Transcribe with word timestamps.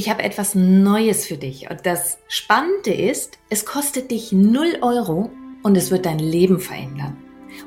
ich 0.00 0.08
habe 0.08 0.22
etwas 0.22 0.54
Neues 0.54 1.26
für 1.26 1.36
dich. 1.36 1.68
Und 1.68 1.84
das 1.84 2.16
Spannende 2.26 2.90
ist, 2.90 3.36
es 3.50 3.66
kostet 3.66 4.10
dich 4.10 4.32
0 4.32 4.78
Euro 4.80 5.30
und 5.62 5.76
es 5.76 5.90
wird 5.90 6.06
dein 6.06 6.18
Leben 6.18 6.58
verändern. 6.58 7.18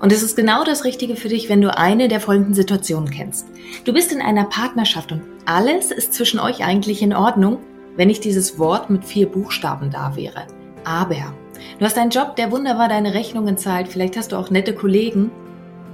Und 0.01 0.11
es 0.11 0.23
ist 0.23 0.35
genau 0.35 0.63
das 0.63 0.83
Richtige 0.83 1.15
für 1.15 1.29
dich, 1.29 1.47
wenn 1.47 1.61
du 1.61 1.77
eine 1.77 2.07
der 2.07 2.19
folgenden 2.19 2.55
Situationen 2.55 3.11
kennst. 3.11 3.45
Du 3.85 3.93
bist 3.93 4.11
in 4.11 4.19
einer 4.19 4.45
Partnerschaft 4.45 5.11
und 5.11 5.21
alles 5.45 5.91
ist 5.91 6.15
zwischen 6.15 6.39
euch 6.39 6.65
eigentlich 6.65 7.03
in 7.03 7.13
Ordnung, 7.13 7.59
wenn 7.97 8.07
nicht 8.07 8.23
dieses 8.23 8.57
Wort 8.57 8.89
mit 8.89 9.05
vier 9.05 9.27
Buchstaben 9.27 9.91
da 9.91 10.15
wäre. 10.15 10.47
Aber. 10.83 11.35
Du 11.77 11.85
hast 11.85 11.99
einen 11.99 12.09
Job, 12.09 12.35
der 12.35 12.51
wunderbar 12.51 12.89
deine 12.89 13.13
Rechnungen 13.13 13.59
zahlt. 13.59 13.87
Vielleicht 13.87 14.17
hast 14.17 14.31
du 14.31 14.37
auch 14.37 14.49
nette 14.49 14.73
Kollegen. 14.73 15.29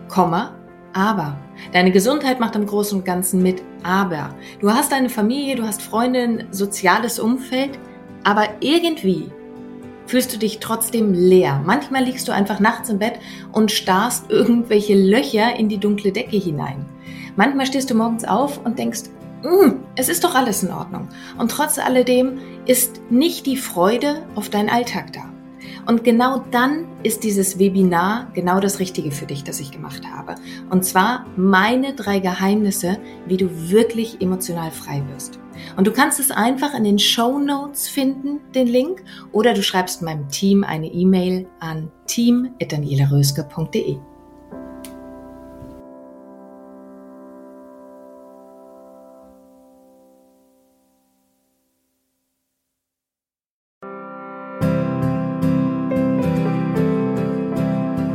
Komma. 0.08 0.56
Aber. 0.94 1.38
Deine 1.74 1.92
Gesundheit 1.92 2.40
macht 2.40 2.56
im 2.56 2.66
Großen 2.66 2.98
und 2.98 3.04
Ganzen 3.04 3.44
mit. 3.44 3.62
Aber. 3.84 4.36
Du 4.60 4.72
hast 4.72 4.94
eine 4.94 5.10
Familie, 5.10 5.56
du 5.56 5.64
hast 5.64 5.82
Freunde, 5.82 6.22
ein 6.22 6.48
soziales 6.52 7.20
Umfeld. 7.20 7.80
Aber 8.24 8.48
irgendwie 8.60 9.32
fühlst 10.10 10.34
du 10.34 10.38
dich 10.38 10.60
trotzdem 10.60 11.14
leer. 11.14 11.62
Manchmal 11.66 12.04
liegst 12.04 12.28
du 12.28 12.32
einfach 12.32 12.60
nachts 12.60 12.90
im 12.90 13.00
Bett 13.00 13.20
und 13.52 13.72
starrst 13.72 14.30
irgendwelche 14.30 14.96
Löcher 14.96 15.56
in 15.56 15.70
die 15.70 15.78
dunkle 15.78 16.12
Decke 16.12 16.38
hinein. 16.38 16.86
Manchmal 17.36 17.68
stehst 17.68 17.90
du 17.90 17.96
morgens 17.96 18.26
auf 18.26 18.64
und 18.66 18.80
denkst, 18.80 19.04
mm, 19.44 19.76
es 19.96 20.10
ist 20.10 20.24
doch 20.24 20.36
alles 20.36 20.64
in 20.64 20.72
Ordnung. 20.72 21.10
Und 21.38 21.52
trotz 21.52 21.78
alledem 21.78 22.40
ist 22.66 23.02
nicht 23.10 23.46
die 23.46 23.58
Freude 23.58 24.24
auf 24.36 24.50
deinen 24.50 24.70
Alltag 24.70 25.14
da. 25.14 25.32
Und 25.90 26.04
genau 26.04 26.46
dann 26.52 26.86
ist 27.02 27.24
dieses 27.24 27.58
Webinar 27.58 28.30
genau 28.36 28.60
das 28.60 28.78
Richtige 28.78 29.10
für 29.10 29.26
dich, 29.26 29.44
das 29.44 29.60
ich 29.60 29.72
gemacht 29.72 30.04
habe. 30.06 30.36
Und 30.70 30.86
zwar 30.86 31.26
meine 31.36 31.96
drei 31.96 32.20
Geheimnisse, 32.20 33.00
wie 33.26 33.38
du 33.38 33.50
wirklich 33.72 34.22
emotional 34.22 34.70
frei 34.70 35.02
wirst. 35.12 35.40
Und 35.78 35.88
du 35.88 35.92
kannst 35.92 36.20
es 36.20 36.30
einfach 36.30 36.76
in 36.76 36.84
den 36.84 37.00
Show 37.00 37.40
Notes 37.40 37.88
finden, 37.88 38.40
den 38.54 38.68
Link, 38.68 39.04
oder 39.32 39.56
du 39.56 39.64
schreibst 39.64 40.04
meinem 40.04 40.30
Team 40.30 40.64
eine 40.64 40.94
E-Mail 40.94 41.48
an 41.60 41.92
team.danielaröske.de. 42.06 43.98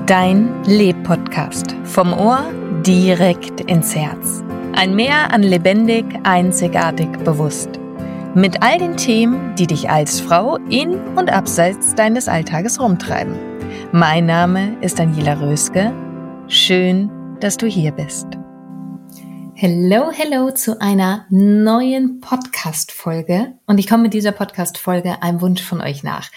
Dein 0.07 0.63
Leb-Podcast. 0.65 1.75
Vom 1.85 2.13
Ohr 2.13 2.53
direkt 2.83 3.63
ins 3.63 3.97
Herz. 3.97 4.45
Ein 4.75 4.95
Meer 4.95 5.33
an 5.33 5.43
lebendig, 5.43 6.05
einzigartig, 6.25 7.09
bewusst. 7.25 7.71
Mit 8.35 8.63
all 8.63 8.77
den 8.77 8.99
Themen, 8.99 9.55
die 9.55 9.67
dich 9.67 9.89
als 9.89 10.21
Frau 10.21 10.57
in 10.69 11.01
und 11.17 11.31
abseits 11.33 11.95
deines 11.95 12.29
Alltages 12.29 12.79
rumtreiben. 12.79 13.35
Mein 13.93 14.27
Name 14.27 14.77
ist 14.83 14.99
Daniela 14.99 15.41
Röske. 15.41 15.95
Schön, 16.49 17.11
dass 17.41 17.57
du 17.57 17.67
hier 17.67 17.93
bist. 17.93 18.27
Hello, 19.55 20.11
hello 20.13 20.51
zu 20.51 20.83
einer 20.83 21.25
neuen 21.31 22.21
Podcast-Folge. 22.21 23.55
Und 23.67 23.79
ich 23.79 23.87
komme 23.87 24.03
mit 24.03 24.13
dieser 24.13 24.33
Podcast-Folge 24.33 25.23
einem 25.23 25.41
Wunsch 25.41 25.63
von 25.63 25.81
euch 25.81 26.03
nach. 26.03 26.31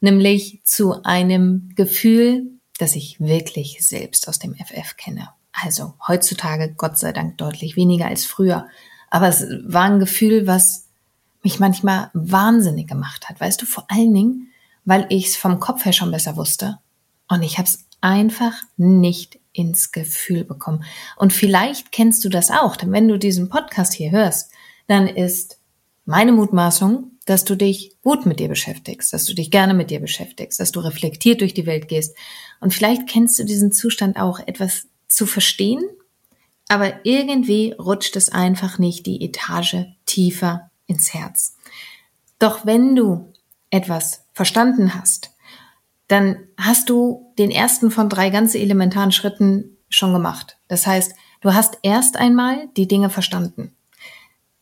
Nämlich 0.00 0.60
zu 0.62 1.02
einem 1.02 1.70
Gefühl, 1.74 2.57
das 2.78 2.96
ich 2.96 3.20
wirklich 3.20 3.86
selbst 3.86 4.28
aus 4.28 4.38
dem 4.38 4.54
FF 4.54 4.96
kenne. 4.96 5.30
Also 5.52 5.94
heutzutage 6.06 6.74
Gott 6.76 6.98
sei 6.98 7.12
Dank 7.12 7.38
deutlich 7.38 7.76
weniger 7.76 8.06
als 8.06 8.24
früher. 8.24 8.68
Aber 9.10 9.28
es 9.28 9.46
war 9.64 9.84
ein 9.84 9.98
Gefühl, 9.98 10.46
was 10.46 10.86
mich 11.42 11.58
manchmal 11.58 12.10
wahnsinnig 12.14 12.88
gemacht 12.88 13.28
hat. 13.28 13.40
Weißt 13.40 13.60
du, 13.60 13.66
vor 13.66 13.84
allen 13.88 14.14
Dingen, 14.14 14.52
weil 14.84 15.06
ich 15.08 15.26
es 15.26 15.36
vom 15.36 15.60
Kopf 15.60 15.84
her 15.84 15.92
schon 15.92 16.10
besser 16.10 16.36
wusste. 16.36 16.78
Und 17.28 17.42
ich 17.42 17.58
habe 17.58 17.68
es 17.68 17.84
einfach 18.00 18.54
nicht 18.76 19.38
ins 19.52 19.92
Gefühl 19.92 20.44
bekommen. 20.44 20.84
Und 21.16 21.32
vielleicht 21.32 21.90
kennst 21.90 22.24
du 22.24 22.28
das 22.28 22.50
auch, 22.50 22.76
denn 22.76 22.92
wenn 22.92 23.08
du 23.08 23.18
diesen 23.18 23.48
Podcast 23.48 23.92
hier 23.92 24.10
hörst, 24.10 24.52
dann 24.86 25.06
ist 25.06 25.58
meine 26.04 26.32
Mutmaßung, 26.32 27.10
dass 27.28 27.44
du 27.44 27.56
dich 27.56 27.94
gut 28.00 28.24
mit 28.24 28.40
dir 28.40 28.48
beschäftigst, 28.48 29.12
dass 29.12 29.26
du 29.26 29.34
dich 29.34 29.50
gerne 29.50 29.74
mit 29.74 29.90
dir 29.90 30.00
beschäftigst, 30.00 30.58
dass 30.58 30.72
du 30.72 30.80
reflektiert 30.80 31.42
durch 31.42 31.52
die 31.52 31.66
Welt 31.66 31.86
gehst. 31.86 32.16
Und 32.58 32.72
vielleicht 32.72 33.06
kennst 33.06 33.38
du 33.38 33.44
diesen 33.44 33.70
Zustand 33.70 34.16
auch, 34.16 34.40
etwas 34.46 34.86
zu 35.08 35.26
verstehen, 35.26 35.84
aber 36.68 37.04
irgendwie 37.04 37.72
rutscht 37.72 38.16
es 38.16 38.30
einfach 38.30 38.78
nicht 38.78 39.04
die 39.04 39.22
Etage 39.22 39.76
tiefer 40.06 40.70
ins 40.86 41.12
Herz. 41.12 41.54
Doch 42.38 42.64
wenn 42.64 42.96
du 42.96 43.30
etwas 43.68 44.24
verstanden 44.32 44.94
hast, 44.94 45.30
dann 46.06 46.38
hast 46.56 46.88
du 46.88 47.34
den 47.38 47.50
ersten 47.50 47.90
von 47.90 48.08
drei 48.08 48.30
ganz 48.30 48.54
elementaren 48.54 49.12
Schritten 49.12 49.76
schon 49.90 50.14
gemacht. 50.14 50.56
Das 50.66 50.86
heißt, 50.86 51.14
du 51.42 51.52
hast 51.52 51.78
erst 51.82 52.16
einmal 52.16 52.68
die 52.76 52.88
Dinge 52.88 53.10
verstanden. 53.10 53.74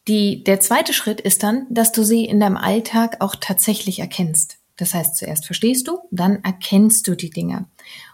Die, 0.09 0.45
der 0.45 0.61
zweite 0.61 0.93
Schritt 0.93 1.21
ist 1.21 1.43
dann, 1.43 1.67
dass 1.69 1.93
du 1.93 2.05
sie 2.05 2.25
in 2.25 2.39
deinem 2.39 2.57
Alltag 2.57 3.17
auch 3.21 3.35
tatsächlich 3.41 3.99
erkennst. 3.99 4.59
Das 4.77 4.95
heißt, 4.95 5.17
zuerst 5.17 5.47
verstehst 5.47 5.89
du, 5.89 5.99
dann 6.11 6.45
erkennst 6.45 7.09
du 7.09 7.15
die 7.15 7.31
Dinge. 7.31 7.67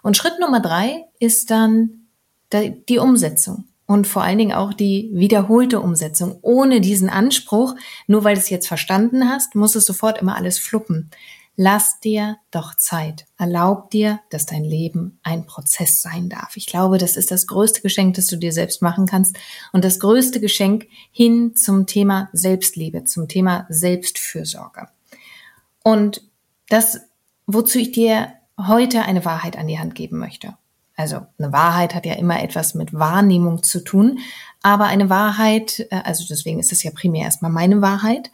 Und 0.03 0.17
Schritt 0.17 0.39
Nummer 0.41 0.61
drei 0.61 1.05
ist 1.19 1.51
dann 1.51 2.07
die 2.53 2.99
Umsetzung 2.99 3.65
und 3.87 4.07
vor 4.07 4.23
allen 4.23 4.39
Dingen 4.39 4.53
auch 4.53 4.73
die 4.73 5.11
wiederholte 5.13 5.81
Umsetzung. 5.81 6.39
Ohne 6.43 6.81
diesen 6.81 7.11
Anspruch, 7.11 7.75
nur 8.07 8.25
weil 8.25 8.35
du 8.35 8.41
es 8.41 8.51
jetzt 8.51 8.69
verstanden 8.69 9.29
hast, 9.29 9.55
muss 9.55 9.75
es 9.75 9.87
sofort 9.87 10.21
immer 10.21 10.37
alles 10.37 10.59
fluppen. 10.59 11.11
Lass 11.57 12.01
dir 12.01 12.39
doch 12.51 12.77
Zeit. 12.77 13.27
Erlaub 13.37 13.91
dir, 13.91 14.21
dass 14.31 14.47
dein 14.47 14.65
Leben 14.65 15.19
ein 15.23 15.45
Prozess 15.45 16.01
sein 16.01 16.31
darf. 16.31 16.57
Ich 16.57 16.67
glaube, 16.67 16.97
das 16.97 17.17
ist 17.17 17.31
das 17.31 17.47
größte 17.47 17.83
Geschenk, 17.83 18.15
das 18.15 18.27
du 18.27 18.37
dir 18.37 18.53
selbst 18.53 18.81
machen 18.81 19.07
kannst 19.07 19.37
und 19.73 19.85
das 19.85 19.99
größte 19.99 20.41
Geschenk 20.41 20.87
hin 21.11 21.55
zum 21.55 21.87
Thema 21.87 22.31
Selbstliebe, 22.33 23.05
zum 23.05 23.29
Thema 23.29 23.67
Selbstfürsorge. 23.69 24.89
Und 25.83 26.23
das, 26.69 27.01
wozu 27.47 27.79
ich 27.79 27.93
dir 27.93 28.33
heute 28.59 29.03
eine 29.03 29.25
Wahrheit 29.25 29.59
an 29.59 29.67
die 29.67 29.79
Hand 29.79 29.95
geben 29.95 30.19
möchte. 30.19 30.57
Also 30.97 31.27
eine 31.39 31.53
Wahrheit 31.53 31.95
hat 31.95 32.07
ja 32.07 32.15
immer 32.15 32.43
etwas 32.43 32.75
mit 32.75 32.95
Wahrnehmung 32.95 33.63
zu 33.63 33.83
tun, 33.83 34.21
aber 34.63 34.87
eine 34.87 35.11
Wahrheit, 35.11 35.87
äh, 35.91 36.01
also 36.05 36.25
deswegen 36.29 36.61
ist 36.61 36.73
es 36.73 36.83
ja 36.83 36.91
primär 36.91 37.25
erstmal 37.25 37.51
meine 37.51 37.81
Wahrheit, 37.83 38.31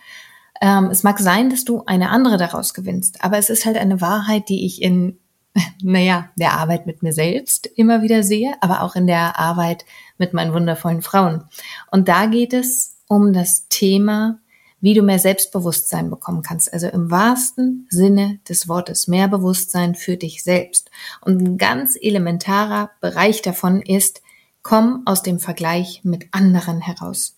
ähm, 0.60 0.86
es 0.86 1.02
mag 1.02 1.18
sein, 1.18 1.50
dass 1.50 1.64
du 1.64 1.82
eine 1.86 2.10
andere 2.10 2.36
daraus 2.36 2.74
gewinnst, 2.74 3.22
aber 3.24 3.38
es 3.38 3.50
ist 3.50 3.66
halt 3.66 3.76
eine 3.76 4.00
Wahrheit, 4.00 4.48
die 4.48 4.66
ich 4.66 4.82
in, 4.82 5.18
naja, 5.82 6.30
der 6.36 6.54
Arbeit 6.54 6.86
mit 6.86 7.02
mir 7.02 7.12
selbst 7.12 7.66
immer 7.66 8.02
wieder 8.02 8.22
sehe, 8.22 8.54
aber 8.60 8.82
auch 8.82 8.96
in 8.96 9.06
der 9.06 9.38
Arbeit 9.38 9.84
mit 10.18 10.32
meinen 10.32 10.52
wundervollen 10.52 11.02
Frauen. 11.02 11.44
Und 11.90 12.08
da 12.08 12.26
geht 12.26 12.52
es 12.52 12.96
um 13.08 13.32
das 13.32 13.68
Thema, 13.68 14.38
wie 14.80 14.94
du 14.94 15.02
mehr 15.02 15.18
Selbstbewusstsein 15.18 16.10
bekommen 16.10 16.42
kannst. 16.42 16.72
Also 16.72 16.86
im 16.86 17.10
wahrsten 17.10 17.86
Sinne 17.90 18.38
des 18.48 18.68
Wortes 18.68 19.08
mehr 19.08 19.28
Bewusstsein 19.28 19.94
für 19.94 20.16
dich 20.16 20.44
selbst. 20.44 20.90
Und 21.20 21.42
ein 21.42 21.58
ganz 21.58 21.96
elementarer 22.00 22.90
Bereich 23.00 23.42
davon 23.42 23.82
ist, 23.82 24.22
komm 24.62 25.02
aus 25.04 25.22
dem 25.22 25.40
Vergleich 25.40 26.02
mit 26.04 26.28
anderen 26.32 26.80
heraus. 26.80 27.36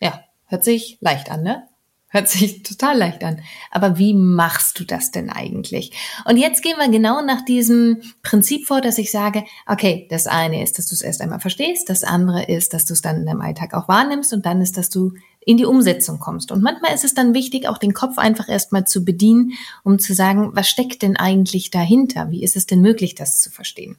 Ja, 0.00 0.20
hört 0.46 0.64
sich 0.64 0.98
leicht 1.00 1.30
an, 1.30 1.42
ne? 1.42 1.67
Hört 2.10 2.28
sich 2.28 2.62
total 2.62 2.96
leicht 2.96 3.22
an. 3.22 3.42
Aber 3.70 3.98
wie 3.98 4.14
machst 4.14 4.80
du 4.80 4.84
das 4.84 5.10
denn 5.10 5.28
eigentlich? 5.28 5.92
Und 6.24 6.38
jetzt 6.38 6.62
gehen 6.62 6.78
wir 6.78 6.88
genau 6.88 7.20
nach 7.20 7.44
diesem 7.44 8.00
Prinzip 8.22 8.66
vor, 8.66 8.80
dass 8.80 8.96
ich 8.96 9.10
sage, 9.10 9.44
okay, 9.66 10.06
das 10.08 10.26
eine 10.26 10.62
ist, 10.62 10.78
dass 10.78 10.86
du 10.86 10.94
es 10.94 11.02
erst 11.02 11.20
einmal 11.20 11.40
verstehst, 11.40 11.90
das 11.90 12.04
andere 12.04 12.44
ist, 12.44 12.72
dass 12.72 12.86
du 12.86 12.94
es 12.94 13.02
dann 13.02 13.16
in 13.16 13.26
deinem 13.26 13.42
Alltag 13.42 13.74
auch 13.74 13.88
wahrnimmst 13.88 14.32
und 14.32 14.46
dann 14.46 14.62
ist, 14.62 14.78
dass 14.78 14.88
du 14.88 15.12
in 15.40 15.58
die 15.58 15.66
Umsetzung 15.66 16.18
kommst. 16.18 16.50
Und 16.50 16.62
manchmal 16.62 16.94
ist 16.94 17.04
es 17.04 17.14
dann 17.14 17.34
wichtig, 17.34 17.68
auch 17.68 17.78
den 17.78 17.94
Kopf 17.94 18.18
einfach 18.18 18.48
erstmal 18.48 18.86
zu 18.86 19.04
bedienen, 19.04 19.52
um 19.84 19.98
zu 19.98 20.14
sagen, 20.14 20.50
was 20.52 20.68
steckt 20.68 21.02
denn 21.02 21.16
eigentlich 21.16 21.70
dahinter? 21.70 22.30
Wie 22.30 22.42
ist 22.42 22.56
es 22.56 22.66
denn 22.66 22.80
möglich, 22.80 23.14
das 23.14 23.40
zu 23.40 23.50
verstehen? 23.50 23.96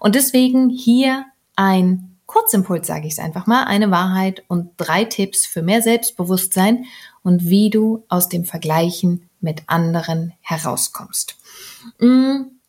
Und 0.00 0.14
deswegen 0.16 0.68
hier 0.68 1.26
ein 1.54 2.11
Kurzimpuls, 2.32 2.86
sage 2.86 3.06
ich 3.06 3.12
es 3.12 3.18
einfach 3.18 3.46
mal, 3.46 3.64
eine 3.64 3.90
Wahrheit 3.90 4.42
und 4.48 4.70
drei 4.78 5.04
Tipps 5.04 5.44
für 5.44 5.60
mehr 5.60 5.82
Selbstbewusstsein 5.82 6.86
und 7.22 7.44
wie 7.44 7.68
du 7.68 8.04
aus 8.08 8.30
dem 8.30 8.46
Vergleichen 8.46 9.28
mit 9.40 9.64
anderen 9.66 10.32
herauskommst. 10.40 11.36
Mm. 11.98 12.61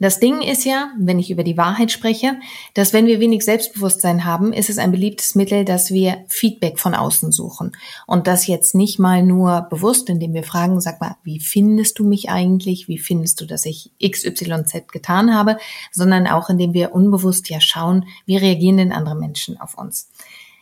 Das 0.00 0.20
Ding 0.20 0.42
ist 0.42 0.64
ja, 0.64 0.92
wenn 0.96 1.18
ich 1.18 1.28
über 1.32 1.42
die 1.42 1.56
Wahrheit 1.56 1.90
spreche, 1.90 2.38
dass 2.72 2.92
wenn 2.92 3.06
wir 3.06 3.18
wenig 3.18 3.44
Selbstbewusstsein 3.44 4.24
haben, 4.24 4.52
ist 4.52 4.70
es 4.70 4.78
ein 4.78 4.92
beliebtes 4.92 5.34
Mittel, 5.34 5.64
dass 5.64 5.90
wir 5.90 6.24
Feedback 6.28 6.78
von 6.78 6.94
außen 6.94 7.32
suchen. 7.32 7.72
Und 8.06 8.28
das 8.28 8.46
jetzt 8.46 8.76
nicht 8.76 9.00
mal 9.00 9.24
nur 9.24 9.62
bewusst, 9.62 10.08
indem 10.08 10.34
wir 10.34 10.44
fragen, 10.44 10.80
sag 10.80 11.00
mal, 11.00 11.16
wie 11.24 11.40
findest 11.40 11.98
du 11.98 12.06
mich 12.06 12.30
eigentlich? 12.30 12.86
Wie 12.86 12.98
findest 12.98 13.40
du, 13.40 13.46
dass 13.46 13.66
ich 13.66 13.90
XYZ 14.00 14.92
getan 14.92 15.34
habe? 15.34 15.58
Sondern 15.90 16.28
auch, 16.28 16.48
indem 16.48 16.74
wir 16.74 16.94
unbewusst 16.94 17.50
ja 17.50 17.60
schauen, 17.60 18.06
wie 18.24 18.36
reagieren 18.36 18.76
denn 18.76 18.92
andere 18.92 19.16
Menschen 19.16 19.60
auf 19.60 19.76
uns. 19.76 20.10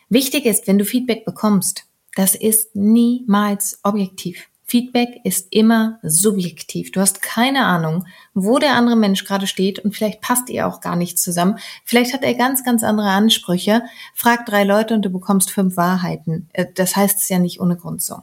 Wichtig 0.09 0.45
ist, 0.45 0.65
wenn 0.67 0.79
du 0.79 0.85
Feedback 0.85 1.25
bekommst, 1.25 1.83
das 2.15 2.33
ist 2.33 2.75
niemals 2.75 3.79
objektiv. 3.83 4.49
Feedback 4.69 5.21
ist 5.23 5.47
immer 5.51 5.97
subjektiv. 6.03 6.91
Du 6.91 6.99
hast 6.99 7.21
keine 7.21 7.65
Ahnung, 7.65 8.05
wo 8.33 8.59
der 8.59 8.75
andere 8.75 8.97
Mensch 8.97 9.23
gerade 9.23 9.47
steht 9.47 9.79
und 9.79 9.95
vielleicht 9.95 10.19
passt 10.19 10.49
ihr 10.49 10.67
auch 10.67 10.81
gar 10.81 10.97
nicht 10.97 11.17
zusammen. 11.17 11.57
Vielleicht 11.85 12.13
hat 12.13 12.23
er 12.23 12.33
ganz, 12.33 12.65
ganz 12.65 12.83
andere 12.83 13.09
Ansprüche. 13.09 13.83
Frag 14.13 14.45
drei 14.45 14.65
Leute 14.65 14.93
und 14.93 15.03
du 15.03 15.09
bekommst 15.09 15.51
fünf 15.51 15.77
Wahrheiten. 15.77 16.49
Äh, 16.51 16.65
das 16.75 16.97
heißt 16.97 17.21
es 17.21 17.29
ja 17.29 17.39
nicht 17.39 17.61
ohne 17.61 17.77
Grund 17.77 18.01
so. 18.01 18.17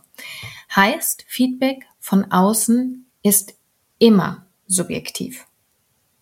Heißt, 0.77 1.25
Feedback 1.27 1.87
von 1.99 2.31
außen 2.31 3.07
ist 3.23 3.55
immer 3.99 4.45
subjektiv. 4.67 5.47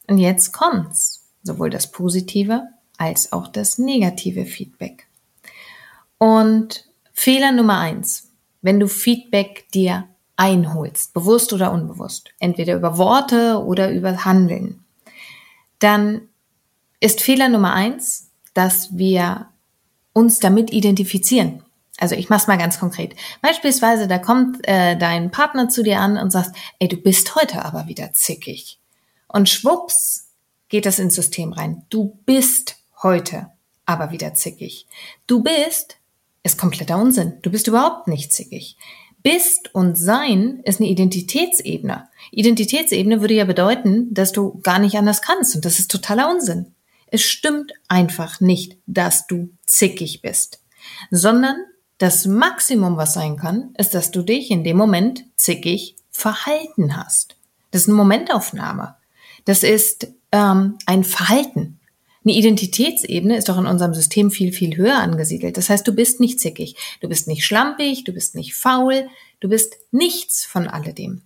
Und 0.07 0.19
jetzt 0.19 0.53
kommt's. 0.53 1.19
Sowohl 1.43 1.71
das 1.71 1.91
positive 1.91 2.69
als 2.97 3.33
auch 3.33 3.49
das 3.49 3.79
negative 3.79 4.47
Feedback. 4.47 5.09
Und 6.19 6.87
Fehler 7.13 7.51
Nummer 7.51 7.79
eins. 7.79 8.31
Wenn 8.61 8.79
du 8.79 8.87
Feedback 8.87 9.67
dir 9.75 10.07
einholst, 10.37 11.13
bewusst 11.15 11.53
oder 11.53 11.73
unbewusst, 11.73 12.31
entweder 12.39 12.75
über 12.75 12.99
Worte 12.99 13.63
oder 13.65 13.91
über 13.91 14.25
Handeln, 14.25 14.85
dann 15.79 16.23
ist 17.01 17.21
Fehler 17.21 17.49
Nummer 17.49 17.73
eins, 17.73 18.31
dass 18.55 18.97
wir 18.97 19.49
uns 20.13 20.39
damit 20.39 20.73
identifizieren. 20.73 21.63
Also 21.99 22.15
ich 22.15 22.29
mach's 22.29 22.47
mal 22.47 22.59
ganz 22.59 22.79
konkret. 22.79 23.15
Beispielsweise, 23.43 24.09
da 24.09 24.19
kommt 24.19 24.67
äh, 24.67 24.97
dein 24.97 25.31
Partner 25.31 25.69
zu 25.69 25.83
dir 25.83 26.01
an 26.01 26.17
und 26.17 26.31
sagt, 26.31 26.57
ey, 26.79 26.89
du 26.89 26.97
bist 26.97 27.35
heute 27.35 27.65
aber 27.65 27.87
wieder 27.87 28.13
zickig. 28.13 28.79
Und 29.29 29.49
schwupps 29.49 30.31
geht 30.69 30.87
das 30.87 30.99
ins 30.99 31.15
System 31.15 31.53
rein. 31.53 31.85
Du 31.91 32.19
bist 32.25 32.77
heute 33.03 33.51
aber 33.87 34.11
wieder 34.11 34.35
zickig. 34.35 34.87
Du 35.27 35.43
bist 35.43 35.99
ist 36.43 36.59
kompletter 36.59 36.99
Unsinn. 36.99 37.39
Du 37.43 37.51
bist 37.51 37.69
überhaupt 37.69 38.09
nicht 38.09 38.33
zickig. 38.33 38.77
Bist 39.23 39.75
und 39.75 39.97
Sein 39.97 40.61
ist 40.65 40.81
eine 40.81 40.89
Identitätsebene. 40.89 42.09
Identitätsebene 42.31 43.21
würde 43.21 43.35
ja 43.35 43.45
bedeuten, 43.45 44.13
dass 44.13 44.33
du 44.33 44.61
gar 44.63 44.79
nicht 44.79 44.97
anders 44.97 45.23
kannst 45.23 45.55
und 45.55 45.65
das 45.65 45.79
ist 45.79 45.91
totaler 45.91 46.31
Unsinn. 46.31 46.75
Es 47.07 47.23
stimmt 47.23 47.73
einfach 47.89 48.41
nicht, 48.41 48.79
dass 48.87 49.27
du 49.27 49.51
zickig 49.67 50.23
bist, 50.23 50.61
sondern 51.11 51.57
das 51.99 52.27
Maximum, 52.27 52.97
was 52.97 53.15
sein 53.15 53.37
kann, 53.37 53.75
ist, 53.79 53.95
dass 53.95 54.11
du 54.11 54.23
dich 54.23 54.51
in 54.51 54.65
dem 54.65 54.77
Moment 54.77 55.25
zickig 55.37 55.95
verhalten 56.11 56.97
hast. 56.97 57.37
Das 57.71 57.83
ist 57.83 57.89
eine 57.89 57.97
Momentaufnahme. 57.97 58.97
Das 59.45 59.63
ist 59.63 60.09
ähm, 60.33 60.79
ein 60.87 61.05
Verhalten. 61.05 61.79
Eine 62.25 62.35
Identitätsebene 62.35 63.37
ist 63.37 63.49
doch 63.49 63.59
in 63.59 63.67
unserem 63.67 63.95
System 63.95 64.31
viel, 64.31 64.53
viel 64.53 64.77
höher 64.77 64.97
angesiedelt. 64.97 65.57
Das 65.57 65.69
heißt, 65.69 65.87
du 65.87 65.93
bist 65.93 66.21
nicht 66.21 66.39
zickig, 66.39 66.77
du 67.01 67.09
bist 67.09 67.27
nicht 67.27 67.45
schlampig, 67.45 68.05
du 68.05 68.13
bist 68.13 68.35
nicht 68.35 68.55
faul, 68.55 69.09
du 69.41 69.49
bist 69.49 69.77
nichts 69.91 70.45
von 70.45 70.69
alledem. 70.69 71.23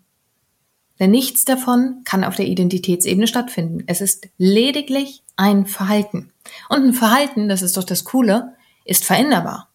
Denn 0.99 1.11
nichts 1.11 1.45
davon 1.45 2.03
kann 2.05 2.25
auf 2.25 2.37
der 2.37 2.47
Identitätsebene 2.47 3.27
stattfinden. 3.27 3.85
Es 3.87 4.01
ist 4.01 4.29
lediglich 4.39 5.23
ein 5.37 5.67
Verhalten. 5.67 6.33
Und 6.71 6.85
ein 6.85 6.95
Verhalten, 6.95 7.49
das 7.49 7.61
ist 7.61 7.77
doch 7.77 7.85
das 7.85 8.05
Coole, 8.05 8.55
ist 8.87 9.05
veränderbar. 9.05 9.69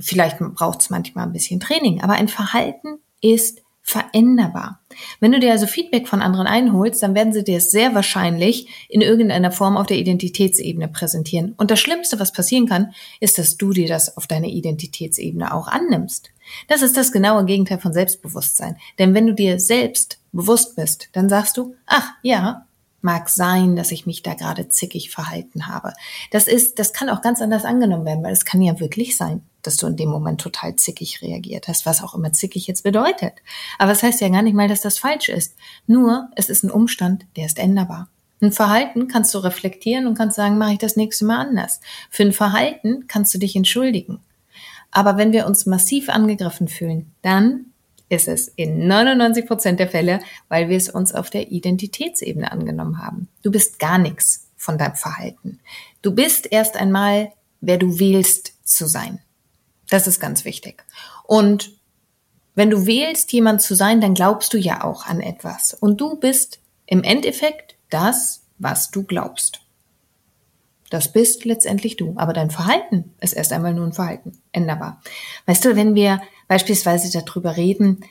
Vielleicht 0.00 0.38
braucht 0.38 0.80
es 0.80 0.88
manchmal 0.88 1.26
ein 1.26 1.32
bisschen 1.32 1.60
Training, 1.60 2.00
aber 2.00 2.14
ein 2.14 2.28
Verhalten 2.28 2.98
ist 3.20 3.60
veränderbar. 3.82 4.80
Wenn 5.20 5.32
du 5.32 5.40
dir 5.40 5.52
also 5.52 5.66
Feedback 5.66 6.06
von 6.06 6.22
anderen 6.22 6.46
einholst, 6.46 7.02
dann 7.02 7.14
werden 7.14 7.32
sie 7.32 7.42
dir 7.42 7.58
es 7.58 7.70
sehr 7.70 7.94
wahrscheinlich 7.94 8.68
in 8.88 9.00
irgendeiner 9.00 9.50
Form 9.50 9.76
auf 9.76 9.86
der 9.86 9.98
Identitätsebene 9.98 10.88
präsentieren. 10.88 11.54
Und 11.56 11.70
das 11.70 11.80
Schlimmste, 11.80 12.20
was 12.20 12.32
passieren 12.32 12.66
kann, 12.66 12.94
ist, 13.20 13.38
dass 13.38 13.56
du 13.56 13.72
dir 13.72 13.88
das 13.88 14.16
auf 14.16 14.26
deiner 14.26 14.46
Identitätsebene 14.46 15.52
auch 15.52 15.68
annimmst. 15.68 16.30
Das 16.68 16.82
ist 16.82 16.96
das 16.96 17.12
genaue 17.12 17.44
Gegenteil 17.44 17.78
von 17.78 17.92
Selbstbewusstsein. 17.92 18.76
Denn 18.98 19.14
wenn 19.14 19.26
du 19.26 19.34
dir 19.34 19.58
selbst 19.58 20.18
bewusst 20.32 20.76
bist, 20.76 21.08
dann 21.12 21.28
sagst 21.28 21.56
du, 21.56 21.74
ach 21.86 22.08
ja, 22.22 22.66
mag 23.00 23.28
sein, 23.28 23.74
dass 23.74 23.90
ich 23.90 24.06
mich 24.06 24.22
da 24.22 24.34
gerade 24.34 24.68
zickig 24.68 25.10
verhalten 25.10 25.66
habe. 25.66 25.92
Das 26.30 26.46
ist, 26.46 26.78
das 26.78 26.92
kann 26.92 27.08
auch 27.08 27.20
ganz 27.20 27.42
anders 27.42 27.64
angenommen 27.64 28.06
werden, 28.06 28.22
weil 28.22 28.32
es 28.32 28.44
kann 28.44 28.62
ja 28.62 28.78
wirklich 28.78 29.16
sein, 29.16 29.42
dass 29.62 29.76
du 29.76 29.86
in 29.86 29.96
dem 29.96 30.08
Moment 30.08 30.40
total 30.40 30.76
zickig 30.76 31.22
reagiert 31.22 31.68
hast, 31.68 31.86
was 31.86 32.02
auch 32.02 32.14
immer 32.14 32.32
zickig 32.32 32.66
jetzt 32.66 32.82
bedeutet. 32.82 33.34
Aber 33.78 33.92
es 33.92 34.00
das 34.00 34.08
heißt 34.08 34.20
ja 34.20 34.28
gar 34.28 34.42
nicht 34.42 34.54
mal, 34.54 34.68
dass 34.68 34.80
das 34.80 34.98
falsch 34.98 35.28
ist. 35.28 35.54
Nur, 35.86 36.28
es 36.36 36.48
ist 36.48 36.64
ein 36.64 36.70
Umstand, 36.70 37.26
der 37.36 37.46
ist 37.46 37.58
änderbar. 37.58 38.08
Ein 38.40 38.52
Verhalten 38.52 39.06
kannst 39.06 39.32
du 39.34 39.38
reflektieren 39.38 40.06
und 40.06 40.18
kannst 40.18 40.36
sagen, 40.36 40.58
mache 40.58 40.72
ich 40.72 40.78
das 40.78 40.96
nächste 40.96 41.24
Mal 41.24 41.46
anders. 41.46 41.80
Für 42.10 42.24
ein 42.24 42.32
Verhalten 42.32 43.06
kannst 43.06 43.32
du 43.32 43.38
dich 43.38 43.54
entschuldigen. 43.54 44.18
Aber 44.90 45.16
wenn 45.16 45.32
wir 45.32 45.46
uns 45.46 45.64
massiv 45.64 46.08
angegriffen 46.08 46.66
fühlen, 46.68 47.12
dann 47.22 47.66
ist 48.08 48.28
es 48.28 48.48
in 48.48 48.86
99 48.86 49.46
Prozent 49.46 49.80
der 49.80 49.88
Fälle, 49.88 50.20
weil 50.48 50.68
wir 50.68 50.76
es 50.76 50.90
uns 50.90 51.14
auf 51.14 51.30
der 51.30 51.50
Identitätsebene 51.50 52.52
angenommen 52.52 52.98
haben. 52.98 53.28
Du 53.42 53.50
bist 53.50 53.78
gar 53.78 53.96
nichts 53.98 54.48
von 54.56 54.76
deinem 54.76 54.96
Verhalten. 54.96 55.60
Du 56.02 56.14
bist 56.14 56.46
erst 56.50 56.76
einmal, 56.76 57.32
wer 57.60 57.78
du 57.78 57.98
wählst 57.98 58.54
zu 58.64 58.86
sein. 58.86 59.20
Das 59.92 60.06
ist 60.06 60.20
ganz 60.20 60.46
wichtig. 60.46 60.86
Und 61.24 61.72
wenn 62.54 62.70
du 62.70 62.86
wählst, 62.86 63.30
jemand 63.30 63.60
zu 63.60 63.74
sein, 63.74 64.00
dann 64.00 64.14
glaubst 64.14 64.54
du 64.54 64.56
ja 64.56 64.84
auch 64.84 65.04
an 65.04 65.20
etwas. 65.20 65.74
Und 65.74 66.00
du 66.00 66.16
bist 66.16 66.60
im 66.86 67.04
Endeffekt 67.04 67.76
das, 67.90 68.40
was 68.56 68.90
du 68.90 69.02
glaubst. 69.02 69.60
Das 70.88 71.12
bist 71.12 71.44
letztendlich 71.44 71.96
du. 71.96 72.14
Aber 72.16 72.32
dein 72.32 72.50
Verhalten 72.50 73.12
ist 73.20 73.34
erst 73.34 73.52
einmal 73.52 73.74
nur 73.74 73.86
ein 73.86 73.92
Verhalten, 73.92 74.38
änderbar. 74.52 75.02
Weißt 75.44 75.62
du, 75.66 75.76
wenn 75.76 75.94
wir 75.94 76.22
beispielsweise 76.48 77.12
darüber 77.12 77.58
reden, 77.58 78.02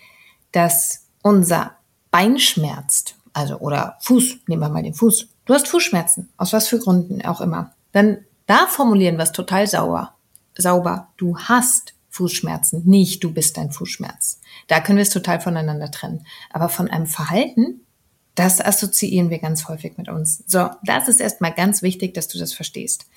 dass 0.51 1.07
unser 1.23 1.77
Bein 2.11 2.37
schmerzt, 2.37 3.15
also 3.33 3.57
oder 3.57 3.97
Fuß, 4.01 4.37
nehmen 4.45 4.61
wir 4.61 4.69
mal 4.69 4.83
den 4.83 4.93
Fuß. 4.93 5.29
Du 5.45 5.53
hast 5.55 5.67
Fußschmerzen, 5.67 6.29
aus 6.37 6.53
was 6.53 6.67
für 6.67 6.77
Gründen 6.77 7.25
auch 7.25 7.41
immer. 7.41 7.73
Dann 7.91 8.19
da 8.45 8.67
formulieren 8.67 9.17
wir 9.17 9.23
es 9.23 9.31
total 9.31 9.65
sauer, 9.65 10.13
sauber. 10.57 11.09
Du 11.17 11.37
hast 11.37 11.93
Fußschmerzen, 12.09 12.83
nicht 12.85 13.23
du 13.23 13.33
bist 13.33 13.57
dein 13.57 13.71
Fußschmerz. 13.71 14.41
Da 14.67 14.81
können 14.81 14.97
wir 14.97 15.03
es 15.03 15.09
total 15.09 15.39
voneinander 15.39 15.91
trennen. 15.91 16.25
Aber 16.49 16.69
von 16.69 16.89
einem 16.89 17.07
Verhalten 17.07 17.81
das 18.35 18.61
assoziieren 18.61 19.29
wir 19.29 19.39
ganz 19.39 19.67
häufig 19.67 19.97
mit 19.97 20.09
uns. 20.09 20.43
So, 20.47 20.69
das 20.83 21.07
ist 21.07 21.19
erstmal 21.19 21.53
ganz 21.53 21.81
wichtig, 21.81 22.13
dass 22.13 22.27
du 22.27 22.39
das 22.39 22.53
verstehst. 22.53 23.07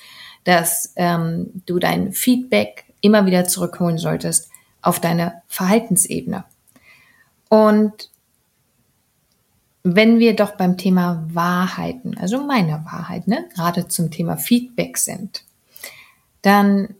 Dass 0.42 0.92
ähm, 0.96 1.62
du 1.66 1.78
dein 1.78 2.12
Feedback 2.12 2.84
immer 3.00 3.26
wieder 3.26 3.46
zurückholen 3.46 3.98
solltest 3.98 4.50
auf 4.82 5.00
deine 5.00 5.42
Verhaltensebene. 5.46 6.44
Und 7.48 8.10
wenn 9.84 10.18
wir 10.18 10.34
doch 10.34 10.56
beim 10.56 10.76
Thema 10.76 11.24
Wahrheiten, 11.30 12.16
also 12.18 12.42
meine 12.44 12.84
Wahrheit, 12.84 13.28
ne, 13.28 13.48
gerade 13.54 13.86
zum 13.88 14.10
Thema 14.10 14.36
Feedback 14.36 14.98
sind, 14.98 15.44
dann 16.42 16.94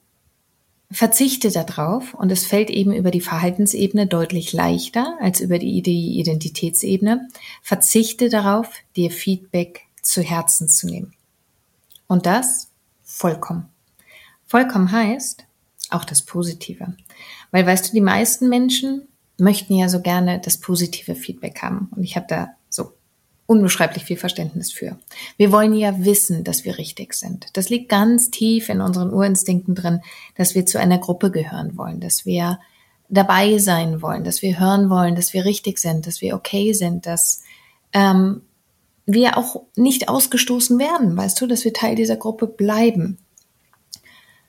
verzichte 0.91 1.50
darauf 1.50 2.14
und 2.14 2.31
es 2.31 2.47
fällt 2.47 2.71
eben 2.71 2.93
über 2.93 3.11
die 3.11 3.21
Verhaltensebene 3.21 4.07
deutlich 4.07 4.53
leichter 4.53 5.17
als 5.21 5.41
über 5.41 5.59
die 5.59 5.79
Identitätsebene. 5.79 7.29
Verzichte 7.62 8.29
darauf, 8.29 8.69
dir 8.97 9.11
Feedback 9.11 9.83
zu 10.03 10.23
Herzen 10.23 10.69
zu 10.69 10.87
nehmen. 10.87 11.14
Und 12.07 12.26
das 12.26 12.69
vollkommen. 13.03 13.69
Vollkommen 14.47 14.93
heißt 14.93 15.45
auch 15.91 16.05
das 16.05 16.23
Positive. 16.23 16.95
Weil 17.50 17.67
weißt 17.67 17.88
du, 17.88 17.93
die 17.93 18.00
meisten 18.00 18.49
Menschen 18.49 19.09
möchten 19.38 19.75
ja 19.75 19.88
so 19.88 20.00
gerne 20.00 20.41
das 20.41 20.59
positive 20.59 21.14
Feedback 21.14 21.62
haben. 21.62 21.88
Und 21.95 22.05
ich 22.05 22.17
habe 22.17 22.26
da 22.29 22.55
unbeschreiblich 23.47 24.05
viel 24.05 24.17
Verständnis 24.17 24.73
für. 24.73 24.99
Wir 25.37 25.53
wollen 25.53 25.75
ja 25.75 26.05
wissen, 26.05 26.45
dass 26.45 26.65
wir 26.65 26.79
richtig 26.79 27.15
sind. 27.15 27.47
Das 27.53 27.69
liegt 27.69 27.89
ganz 27.89 28.31
tief 28.31 28.69
in 28.69 28.81
unseren 28.81 29.13
Urinstinkten 29.13 29.75
drin, 29.75 30.01
dass 30.37 30.55
wir 30.55 30.65
zu 30.65 30.79
einer 30.79 30.99
Gruppe 30.99 31.31
gehören 31.31 31.77
wollen, 31.77 32.01
dass 32.01 32.25
wir 32.25 32.59
dabei 33.09 33.59
sein 33.59 34.01
wollen, 34.01 34.25
dass 34.25 34.41
wir 34.41 34.59
hören 34.59 34.89
wollen, 34.89 35.15
dass 35.15 35.35
wir 35.35 35.45
richtig 35.45 35.79
sind, 35.79 36.07
dass 36.07 36.23
wir 36.23 36.35
okay 36.35 36.73
sind, 36.73 37.07
dass 37.07 37.43
ähm, 37.93 38.43
wir 39.07 39.37
auch 39.37 39.63
nicht 39.77 40.09
ausgestoßen 40.09 40.79
werden, 40.79 41.17
weißt 41.17 41.39
du, 41.41 41.47
dass 41.47 41.65
wir 41.65 41.75
Teil 41.75 41.95
dieser 41.95 42.17
Gruppe 42.17 42.47
bleiben. 42.47 43.19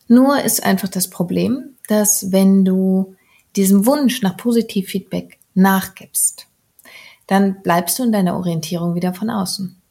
Nur 0.07 0.41
ist 0.41 0.63
einfach 0.63 0.87
das 0.87 1.09
Problem, 1.09 1.75
dass 1.87 2.31
wenn 2.31 2.63
du 2.63 3.15
diesem 3.55 3.85
Wunsch 3.85 4.21
nach 4.21 4.37
Positivfeedback 4.37 5.39
nachgibst, 5.53 6.47
dann 7.27 7.61
bleibst 7.61 7.99
du 7.99 8.03
in 8.03 8.11
deiner 8.11 8.35
Orientierung 8.35 8.95
wieder 8.95 9.13
von 9.13 9.29
außen. 9.29 9.81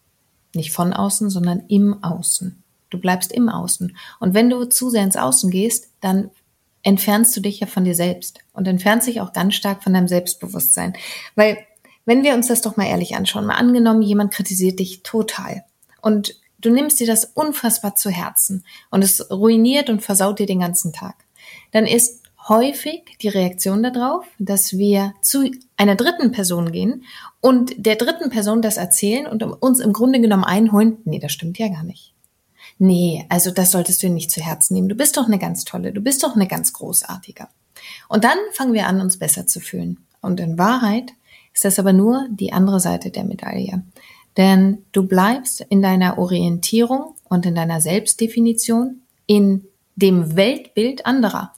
Nicht 0.55 0.73
von 0.73 0.93
außen, 0.93 1.31
sondern 1.31 1.65
im 1.69 2.03
Außen. 2.03 2.63
Du 2.91 2.99
bleibst 2.99 3.33
im 3.33 3.49
Außen. 3.49 3.97
Und 4.21 4.35
wenn 4.35 4.51
du 4.51 4.65
zu 4.67 4.91
sehr 4.91 5.03
ins 5.03 5.17
Außen 5.17 5.51
gehst, 5.51 5.89
dann 6.01 6.31
entfernst 6.83 7.37
du 7.37 7.41
dich 7.41 7.61
ja 7.61 7.67
von 7.67 7.85
dir 7.85 7.95
selbst 7.95 8.39
und 8.53 8.69
entfernst 8.69 9.09
dich 9.09 9.21
auch 9.21 9.33
ganz 9.33 9.55
stark 9.55 9.83
von 9.83 9.95
deinem 9.95 10.07
Selbstbewusstsein. 10.07 10.95
Weil, 11.35 11.59
wenn 12.05 12.23
wir 12.23 12.35
uns 12.35 12.49
das 12.49 12.61
doch 12.61 12.77
mal 12.77 12.87
ehrlich 12.87 13.17
anschauen, 13.17 13.47
mal 13.47 13.55
angenommen, 13.55 14.03
jemand 14.03 14.33
kritisiert 14.33 14.79
dich 14.79 15.03
total 15.03 15.65
und 16.03 16.39
du 16.59 16.71
nimmst 16.71 17.01
dir 17.01 17.07
das 17.07 17.25
unfassbar 17.25 17.95
zu 17.95 18.11
Herzen 18.11 18.65
und 18.91 19.03
es 19.03 19.31
ruiniert 19.31 19.91
und 19.91 20.03
versaut 20.03 20.39
dir 20.39 20.47
den 20.47 20.61
ganzen 20.61 20.93
Tag, 20.93 21.17
dann 21.73 21.87
ist 21.87 22.23
häufig 22.49 23.17
die 23.21 23.29
Reaktion 23.29 23.83
darauf, 23.83 24.27
dass 24.39 24.77
wir 24.77 25.15
zu 25.23 25.51
einer 25.77 25.97
dritten 25.97 26.33
Person 26.33 26.73
gehen 26.73 27.05
und 27.41 27.75
der 27.77 27.97
dritten 27.97 28.31
Person 28.31 28.63
das 28.63 28.77
erzählen 28.77 29.27
und 29.27 29.43
uns 29.43 29.81
im 29.81 29.93
Grunde 29.93 30.21
genommen 30.21 30.45
einholen, 30.45 30.99
nee, 31.05 31.19
das 31.19 31.33
stimmt 31.33 31.59
ja 31.59 31.69
gar 31.69 31.85
nicht. 31.85 32.13
Nee, 32.79 33.25
also 33.29 33.51
das 33.51 33.71
solltest 33.71 34.03
du 34.03 34.09
nicht 34.09 34.31
zu 34.31 34.41
Herzen 34.41 34.75
nehmen. 34.75 34.89
Du 34.89 34.95
bist 34.95 35.17
doch 35.17 35.27
eine 35.27 35.39
ganz 35.39 35.65
tolle, 35.65 35.93
du 35.93 36.01
bist 36.01 36.23
doch 36.23 36.35
eine 36.35 36.49
ganz 36.49 36.73
großartige. 36.73 37.49
Und 38.09 38.25
dann 38.25 38.39
fangen 38.53 38.73
wir 38.73 38.87
an, 38.87 39.01
uns 39.01 39.19
besser 39.19 39.47
zu 39.47 39.61
fühlen. 39.61 39.99
Und 40.21 40.41
in 40.41 40.59
Wahrheit 40.59 41.13
ist 41.53 41.65
das 41.65 41.79
aber 41.79 41.93
nur 41.93 42.27
die 42.31 42.53
andere 42.53 42.81
Seite 42.81 43.11
der 43.11 43.25
Medaille. 43.25 43.85
Denn 44.37 44.85
du 44.93 45.07
bleibst 45.07 45.61
in 45.61 45.81
deiner 45.81 46.19
Orientierung 46.19 47.15
und 47.29 47.47
in 47.47 47.55
deiner 47.55 47.81
Selbstdefinition 47.81 49.03
in 49.27 49.65
dem 49.97 50.37
Weltbild 50.37 51.07
anderer. 51.07 51.53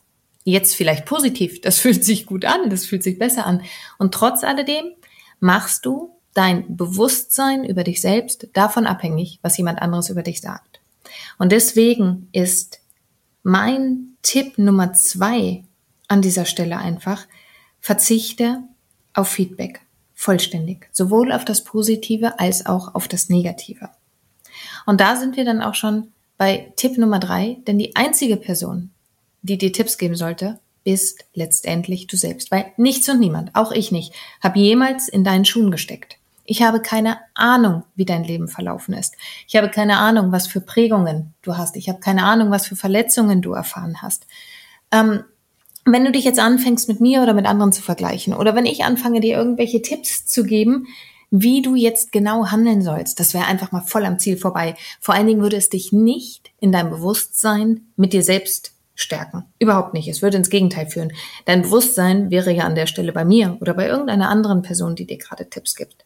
Jetzt 0.49 0.77
vielleicht 0.77 1.07
positiv, 1.07 1.61
das 1.61 1.79
fühlt 1.81 2.05
sich 2.05 2.25
gut 2.25 2.45
an, 2.45 2.71
das 2.71 2.87
fühlt 2.87 3.03
sich 3.03 3.19
besser 3.19 3.47
an. 3.47 3.63
Und 3.99 4.15
trotz 4.15 4.45
alledem 4.45 4.93
machst 5.41 5.85
du 5.85 6.17
dein 6.35 6.77
Bewusstsein 6.77 7.65
über 7.65 7.83
dich 7.83 8.01
selbst 8.01 8.47
davon 8.53 8.87
abhängig, 8.87 9.41
was 9.43 9.57
jemand 9.57 9.83
anderes 9.83 10.09
über 10.09 10.23
dich 10.23 10.41
sagt. 10.41 10.81
Und 11.37 11.51
deswegen 11.51 12.29
ist 12.31 12.81
mein 13.43 14.17
Tipp 14.23 14.57
Nummer 14.57 14.93
zwei 14.93 15.65
an 16.07 16.23
dieser 16.23 16.45
Stelle 16.45 16.79
einfach, 16.79 17.27
verzichte 17.81 18.63
auf 19.15 19.29
Feedback 19.29 19.81
vollständig, 20.15 20.89
sowohl 20.93 21.33
auf 21.33 21.45
das 21.45 21.65
Positive 21.65 22.39
als 22.39 22.67
auch 22.67 22.95
auf 22.95 23.09
das 23.09 23.29
Negative. 23.31 23.91
Und 24.85 25.01
da 25.01 25.17
sind 25.17 25.37
wir 25.37 25.45
dann 25.45 25.61
auch 25.61 25.75
schon 25.75 26.13
bei 26.39 26.73
Tipp 26.77 26.99
Nummer 26.99 27.19
drei, 27.19 27.59
denn 27.67 27.79
die 27.79 27.97
einzige 27.97 28.37
Person, 28.37 28.91
die 29.47 29.59
dir 29.59 29.73
Tipps 29.73 29.99
geben 29.99 30.17
sollte, 30.17 30.59
bist 30.85 31.25
letztendlich 31.35 32.07
du 32.07 32.17
selbst, 32.17 32.51
weil 32.51 32.73
nichts 32.77 33.09
und 33.09 33.19
niemand, 33.19 33.55
auch 33.55 33.73
ich 33.73 33.91
nicht, 33.91 34.13
habe 34.41 34.61
jemals 34.61 35.09
in 35.09 35.25
deinen 35.25 35.45
Schuhen 35.45 35.71
gesteckt. 35.71 36.19
Ich 36.45 36.63
habe 36.63 36.81
keine 36.81 37.19
Ahnung, 37.35 37.83
wie 37.97 38.05
dein 38.05 38.23
Leben 38.23 38.47
verlaufen 38.47 38.95
ist. 38.95 39.17
Ich 39.49 39.57
habe 39.57 39.69
keine 39.69 39.99
Ahnung, 39.99 40.31
was 40.31 40.47
für 40.47 40.61
Prägungen 40.61 41.35
du 41.43 41.57
hast. 41.57 41.77
Ich 41.77 41.89
habe 41.89 41.99
keine 41.99 42.23
Ahnung, 42.23 42.53
was 42.53 42.69
für 42.69 42.77
Verletzungen 42.77 43.43
du 43.43 43.53
erfahren 43.53 44.01
hast. 44.01 44.27
Ähm, 44.93 45.25
wenn 45.85 46.05
du 46.05 46.13
dich 46.13 46.25
jetzt 46.25 46.39
anfängst, 46.39 46.89
mit 46.89 47.01
mir 47.01 47.23
oder 47.23 47.35
mit 47.35 47.47
anderen 47.47 47.73
zu 47.73 47.83
vergleichen, 47.83 48.33
oder 48.33 48.55
wenn 48.55 48.67
ich 48.67 48.85
anfange, 48.85 49.21
dir 49.21 49.37
irgendwelche 49.37 49.83
Tipps 49.83 50.27
zu 50.27 50.45
geben, 50.45 50.87
wie 51.31 51.63
du 51.63 51.75
jetzt 51.75 52.13
genau 52.13 52.47
handeln 52.47 52.83
sollst, 52.83 53.19
das 53.19 53.35
wäre 53.35 53.47
einfach 53.47 53.73
mal 53.73 53.81
voll 53.81 54.05
am 54.05 54.21
Ziel 54.21 54.37
vorbei. 54.37 54.77
Vor 55.01 55.17
allen 55.17 55.27
Dingen 55.27 55.43
würde 55.43 55.57
es 55.57 55.69
dich 55.69 55.93
nicht 55.93 56.53
in 56.61 56.71
deinem 56.71 56.91
Bewusstsein 56.91 57.89
mit 57.97 58.13
dir 58.13 58.23
selbst 58.23 58.76
stärken. 58.97 59.45
Überhaupt 59.59 59.95
nicht. 59.95 60.09
Es 60.09 60.23
würde 60.23 60.39
ins 60.39 60.51
Gegenteil 60.51 60.89
führen. 60.89 61.13
Dein 61.45 61.63
Bewusstsein 61.63 62.31
wäre 62.31 62.51
ja 62.53 62.65
an 62.65 62.75
der 62.75 62.87
Stelle 62.87 63.13
bei 63.13 63.25
mir 63.25 63.57
oder 63.61 63.75
bei 63.75 63.87
irgendeiner 63.87 64.29
anderen 64.29 64.63
Person, 64.63 64.97
die 64.97 65.07
dir 65.07 65.19
gerade 65.19 65.49
Tipps 65.49 65.77
gibt. 65.77 66.05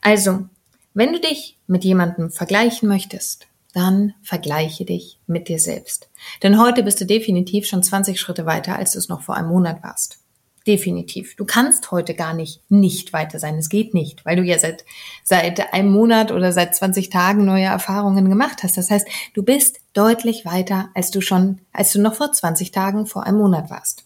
Also, 0.00 0.46
wenn 0.94 1.12
du 1.12 1.20
dich 1.20 1.58
mit 1.66 1.84
jemandem 1.84 2.30
vergleichen 2.30 2.88
möchtest, 2.88 3.46
dann 3.72 4.14
vergleiche 4.22 4.84
dich 4.84 5.18
mit 5.26 5.48
dir 5.48 5.58
selbst. 5.58 6.08
Denn 6.42 6.60
heute 6.60 6.82
bist 6.82 7.00
du 7.00 7.06
definitiv 7.06 7.66
schon 7.66 7.82
20 7.82 8.20
Schritte 8.20 8.44
weiter, 8.44 8.76
als 8.76 8.92
du 8.92 8.98
es 8.98 9.08
noch 9.08 9.22
vor 9.22 9.36
einem 9.36 9.48
Monat 9.48 9.82
warst. 9.82 10.21
Definitiv. 10.66 11.34
Du 11.34 11.44
kannst 11.44 11.90
heute 11.90 12.14
gar 12.14 12.34
nicht 12.34 12.60
nicht 12.70 13.12
weiter 13.12 13.40
sein. 13.40 13.56
Es 13.56 13.68
geht 13.68 13.94
nicht, 13.94 14.24
weil 14.24 14.36
du 14.36 14.42
ja 14.42 14.58
seit, 14.58 14.84
seit 15.24 15.72
einem 15.72 15.90
Monat 15.90 16.30
oder 16.30 16.52
seit 16.52 16.76
20 16.76 17.10
Tagen 17.10 17.44
neue 17.44 17.64
Erfahrungen 17.64 18.28
gemacht 18.28 18.62
hast. 18.62 18.76
Das 18.76 18.90
heißt, 18.90 19.08
du 19.34 19.42
bist 19.42 19.80
deutlich 19.92 20.44
weiter, 20.44 20.90
als 20.94 21.10
du 21.10 21.20
schon, 21.20 21.60
als 21.72 21.92
du 21.92 22.00
noch 22.00 22.14
vor 22.14 22.30
20 22.30 22.70
Tagen, 22.70 23.06
vor 23.06 23.26
einem 23.26 23.38
Monat 23.38 23.70
warst. 23.70 24.04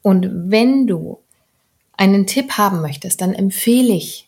Und 0.00 0.30
wenn 0.50 0.86
du 0.86 1.18
einen 1.96 2.26
Tipp 2.26 2.52
haben 2.52 2.80
möchtest, 2.80 3.20
dann 3.20 3.34
empfehle 3.34 3.92
ich 3.92 4.25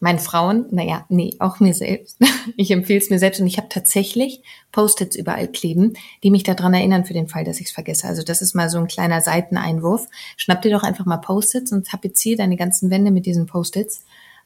meinen 0.00 0.18
Frauen, 0.18 0.66
naja, 0.70 1.04
nee, 1.08 1.34
auch 1.38 1.60
mir 1.60 1.74
selbst. 1.74 2.18
Ich 2.56 2.70
empfehle 2.70 3.00
es 3.00 3.10
mir 3.10 3.18
selbst 3.18 3.40
und 3.40 3.48
ich 3.48 3.58
habe 3.58 3.68
tatsächlich 3.68 4.40
Post-its 4.70 5.16
überall 5.16 5.48
kleben, 5.48 5.94
die 6.22 6.30
mich 6.30 6.44
daran 6.44 6.74
erinnern 6.74 7.04
für 7.04 7.12
den 7.12 7.26
Fall, 7.26 7.42
dass 7.42 7.58
ich 7.58 7.66
es 7.66 7.72
vergesse. 7.72 8.06
Also 8.06 8.22
das 8.22 8.40
ist 8.40 8.54
mal 8.54 8.70
so 8.70 8.78
ein 8.78 8.86
kleiner 8.86 9.20
Seiteneinwurf. 9.20 10.06
Schnapp 10.36 10.62
dir 10.62 10.70
doch 10.70 10.84
einfach 10.84 11.06
mal 11.06 11.16
Post-its 11.16 11.72
und 11.72 11.88
tapeziere 11.88 12.38
deine 12.38 12.56
ganzen 12.56 12.88
Wände 12.88 13.10
mit 13.10 13.26
diesen 13.26 13.46
Post-its. 13.46 14.04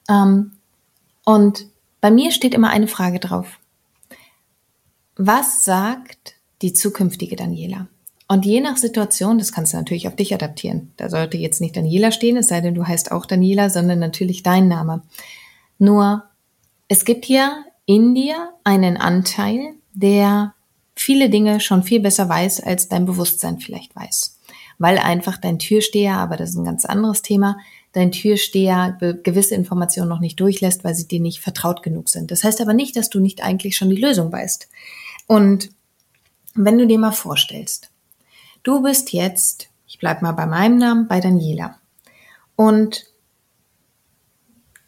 Ähm, 0.09 0.53
und 1.27 1.67
bei 2.01 2.11
mir 2.11 2.33
steht 2.33 2.55
immer 2.55 2.71
eine 2.71 2.89
Frage 2.89 3.21
drauf. 3.21 3.59
Was 5.17 5.65
sagt 5.65 6.37
die 6.63 6.73
zukünftige 6.73 7.37
Daniela? 7.37 7.87
Und 8.27 8.47
je 8.47 8.61
nach 8.61 8.77
Situation, 8.77 9.39
das 9.39 9.53
kannst 9.53 9.73
du 9.73 9.77
natürlich 9.77 10.07
auf 10.07 10.15
dich 10.15 10.33
adaptieren. 10.33 10.93
Da 10.97 11.09
sollte 11.11 11.37
jetzt 11.37 11.61
nicht 11.61 11.77
Daniela 11.77 12.13
stehen, 12.13 12.37
es 12.37 12.47
sei 12.47 12.61
denn, 12.61 12.77
du 12.77 12.87
heißt 12.87 13.11
auch 13.11 13.27
Daniela, 13.27 13.71
sondern 13.71 13.99
natürlich 13.99 14.45
dein 14.45 14.69
Name. 14.69 15.03
Nur 15.81 16.25
es 16.89 17.07
gibt 17.07 17.25
hier 17.25 17.65
in 17.87 18.15
dir 18.15 18.51
einen 18.65 18.99
Anteil, 18.99 19.75
der 19.95 20.55
viele 20.95 21.31
Dinge 21.31 21.59
schon 21.59 21.83
viel 21.83 22.01
besser 22.01 22.29
weiß, 22.29 22.61
als 22.61 22.89
dein 22.89 23.07
Bewusstsein 23.07 23.59
vielleicht 23.59 23.97
weiß. 23.97 24.39
Weil 24.79 24.99
einfach 24.99 25.39
dein 25.39 25.59
Türsteher, 25.59 26.19
aber 26.19 26.37
das 26.37 26.51
ist 26.51 26.57
ein 26.57 26.67
ganz 26.67 26.85
anderes 26.85 27.23
Thema, 27.23 27.57
dein 27.93 28.13
Türsteher 28.13 28.99
gewisse 29.23 29.55
Informationen 29.55 30.11
noch 30.11 30.21
nicht 30.21 30.39
durchlässt, 30.39 30.85
weil 30.85 30.95
sie 30.95 31.09
dir 31.09 31.19
nicht 31.19 31.41
vertraut 31.41 31.83
genug 31.83 32.11
sind. 32.11 32.31
Das 32.31 32.45
heißt 32.45 32.61
aber 32.61 32.75
nicht, 32.75 32.95
dass 32.97 33.09
du 33.09 33.19
nicht 33.19 33.43
eigentlich 33.43 33.77
schon 33.77 33.89
die 33.89 34.01
Lösung 34.01 34.31
weißt. 34.31 34.69
Und 35.27 35.71
wenn 36.55 36.77
du 36.77 36.87
dir 36.87 36.99
mal 36.99 37.13
vorstellst, 37.13 37.91
du 38.65 38.83
bist 38.83 39.15
jetzt, 39.15 39.69
ich 39.87 39.99
bleib 39.99 40.21
mal 40.21 40.33
bei 40.33 40.45
meinem 40.45 40.77
Namen, 40.77 41.09
bei 41.09 41.21
Daniela. 41.21 41.79
Und 42.55 43.10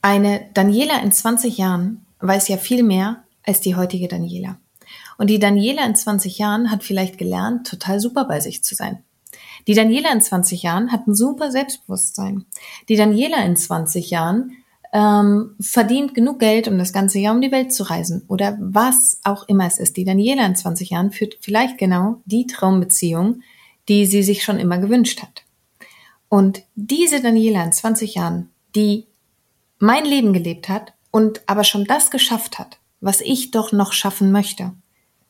eine 0.03 0.49
Daniela 0.53 1.01
in 1.01 1.13
20 1.13 1.57
Jahren 1.57 2.05
weiß 2.21 2.49
ja 2.49 2.57
viel 2.57 2.83
mehr 2.83 3.25
als 3.45 3.61
die 3.61 3.77
heutige 3.77 4.09
Daniela. 4.09 4.59
Und 5.17 5.31
die 5.31 5.39
Daniela 5.39 5.85
in 5.87 5.95
20 5.95 6.39
Jahren 6.39 6.71
hat 6.71 6.83
vielleicht 6.83 7.19
gelernt, 7.19 7.67
total 7.67 8.01
super 8.01 8.25
bei 8.25 8.41
sich 8.41 8.63
zu 8.63 8.75
sein. 8.75 9.03
Die 9.67 9.75
Daniela 9.75 10.13
in 10.13 10.21
20 10.21 10.63
Jahren 10.63 10.91
hat 10.91 11.07
ein 11.07 11.15
super 11.15 11.51
Selbstbewusstsein. 11.51 12.45
Die 12.89 12.97
Daniela 12.97 13.45
in 13.45 13.57
20 13.57 14.11
Jahren 14.11 14.53
ähm, 14.93 15.55
verdient 15.61 16.15
genug 16.15 16.41
Geld, 16.41 16.69
um 16.69 16.79
das 16.79 16.93
ganze 16.93 17.19
Jahr 17.19 17.35
um 17.35 17.41
die 17.41 17.53
Welt 17.53 17.73
zu 17.73 17.85
reisen. 17.85 18.25
Oder 18.29 18.59
was 18.61 19.21
auch 19.25 19.49
immer 19.49 19.67
es 19.67 19.79
ist. 19.79 19.97
Die 19.97 20.05
Daniela 20.05 20.45
in 20.45 20.57
20 20.57 20.91
Jahren 20.91 21.13
führt 21.13 21.39
vielleicht 21.41 21.79
genau 21.79 22.21
die 22.25 22.47
Traumbeziehung, 22.47 23.43
die 23.89 24.07
sie 24.07 24.23
sich 24.23 24.43
schon 24.43 24.59
immer 24.59 24.79
gewünscht 24.79 25.23
hat. 25.23 25.45
Und 26.29 26.63
diese 26.75 27.21
Daniela 27.21 27.63
in 27.63 27.73
20 27.73 28.15
Jahren, 28.15 28.51
die 28.75 29.07
mein 29.83 30.05
Leben 30.05 30.33
gelebt 30.33 30.69
hat 30.69 30.93
und 31.11 31.43
aber 31.47 31.65
schon 31.65 31.85
das 31.85 32.13
geschafft 32.13 32.61
hat, 32.61 32.79
was 33.01 33.21
ich 33.21 33.51
doch 33.51 33.73
noch 33.73 33.93
schaffen 33.93 34.31
möchte, 34.31 34.73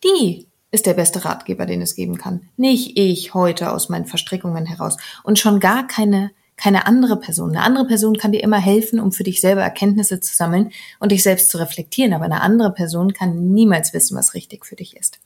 die 0.04 0.46
ist 0.70 0.84
der 0.84 0.92
beste 0.92 1.24
Ratgeber, 1.24 1.64
den 1.64 1.80
es 1.80 1.94
geben 1.94 2.18
kann. 2.18 2.42
Nicht 2.58 2.98
ich 2.98 3.32
heute 3.32 3.72
aus 3.72 3.88
meinen 3.88 4.04
Verstrickungen 4.04 4.66
heraus 4.66 4.98
und 5.22 5.38
schon 5.38 5.58
gar 5.58 5.86
keine 5.86 6.30
keine 6.58 6.86
andere 6.86 7.16
Person. 7.16 7.50
Eine 7.50 7.62
andere 7.62 7.86
Person 7.86 8.18
kann 8.18 8.30
dir 8.30 8.42
immer 8.42 8.58
helfen, 8.58 9.00
um 9.00 9.10
für 9.10 9.24
dich 9.24 9.40
selber 9.40 9.62
Erkenntnisse 9.62 10.20
zu 10.20 10.36
sammeln 10.36 10.70
und 11.00 11.10
dich 11.10 11.22
selbst 11.22 11.48
zu 11.48 11.58
reflektieren, 11.58 12.12
aber 12.12 12.26
eine 12.26 12.42
andere 12.42 12.72
Person 12.72 13.14
kann 13.14 13.52
niemals 13.52 13.94
wissen, 13.94 14.16
was 14.16 14.34
richtig 14.34 14.66
für 14.66 14.76
dich 14.76 14.96
ist. 14.96 15.18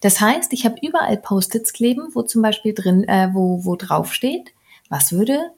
Das 0.00 0.20
heißt, 0.20 0.52
ich 0.52 0.64
habe 0.64 0.76
überall 0.80 1.16
Post-its 1.16 1.72
kleben, 1.72 2.08
wo 2.14 2.22
zum 2.22 2.40
Beispiel 2.40 2.72
drin, 2.72 3.02
äh, 3.04 3.30
wo, 3.32 3.64
wo 3.64 3.74
drauf 3.74 4.14
steht, 4.14 4.52
was 4.88 5.12
würde 5.12 5.50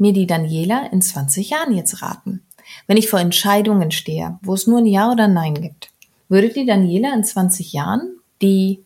mir 0.00 0.12
die 0.12 0.26
Daniela 0.26 0.86
in 0.90 1.02
20 1.02 1.50
Jahren 1.50 1.74
jetzt 1.74 2.02
raten? 2.02 2.42
Wenn 2.86 2.96
ich 2.96 3.08
vor 3.08 3.20
Entscheidungen 3.20 3.90
stehe, 3.90 4.38
wo 4.42 4.54
es 4.54 4.66
nur 4.66 4.78
ein 4.78 4.86
Ja 4.86 5.10
oder 5.10 5.28
Nein 5.28 5.54
gibt, 5.54 5.90
würde 6.28 6.48
die 6.48 6.66
Daniela 6.66 7.12
in 7.14 7.24
20 7.24 7.72
Jahren, 7.72 8.18
die 8.42 8.84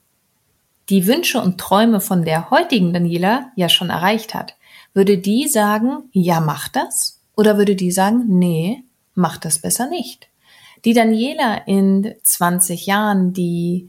die 0.89 1.07
Wünsche 1.07 1.41
und 1.41 1.59
Träume 1.59 2.01
von 2.01 2.25
der 2.25 2.51
heutigen 2.51 2.93
Daniela 2.93 3.51
ja 3.57 3.69
schon 3.69 3.91
erreicht 3.91 4.35
hat, 4.35 4.57
würde 4.93 5.19
die 5.19 5.49
sagen, 5.49 6.05
ja, 6.13 6.41
mach 6.41 6.69
das? 6.69 7.21
Oder 7.37 7.59
würde 7.59 7.75
die 7.75 7.91
sagen, 7.91 8.25
nee, 8.29 8.85
mach 9.15 9.39
das 9.39 9.59
besser 9.59 9.89
nicht? 9.89 10.29
Die 10.85 10.93
Daniela 10.93 11.63
in 11.67 12.15
20 12.23 12.87
Jahren, 12.87 13.33
die 13.33 13.89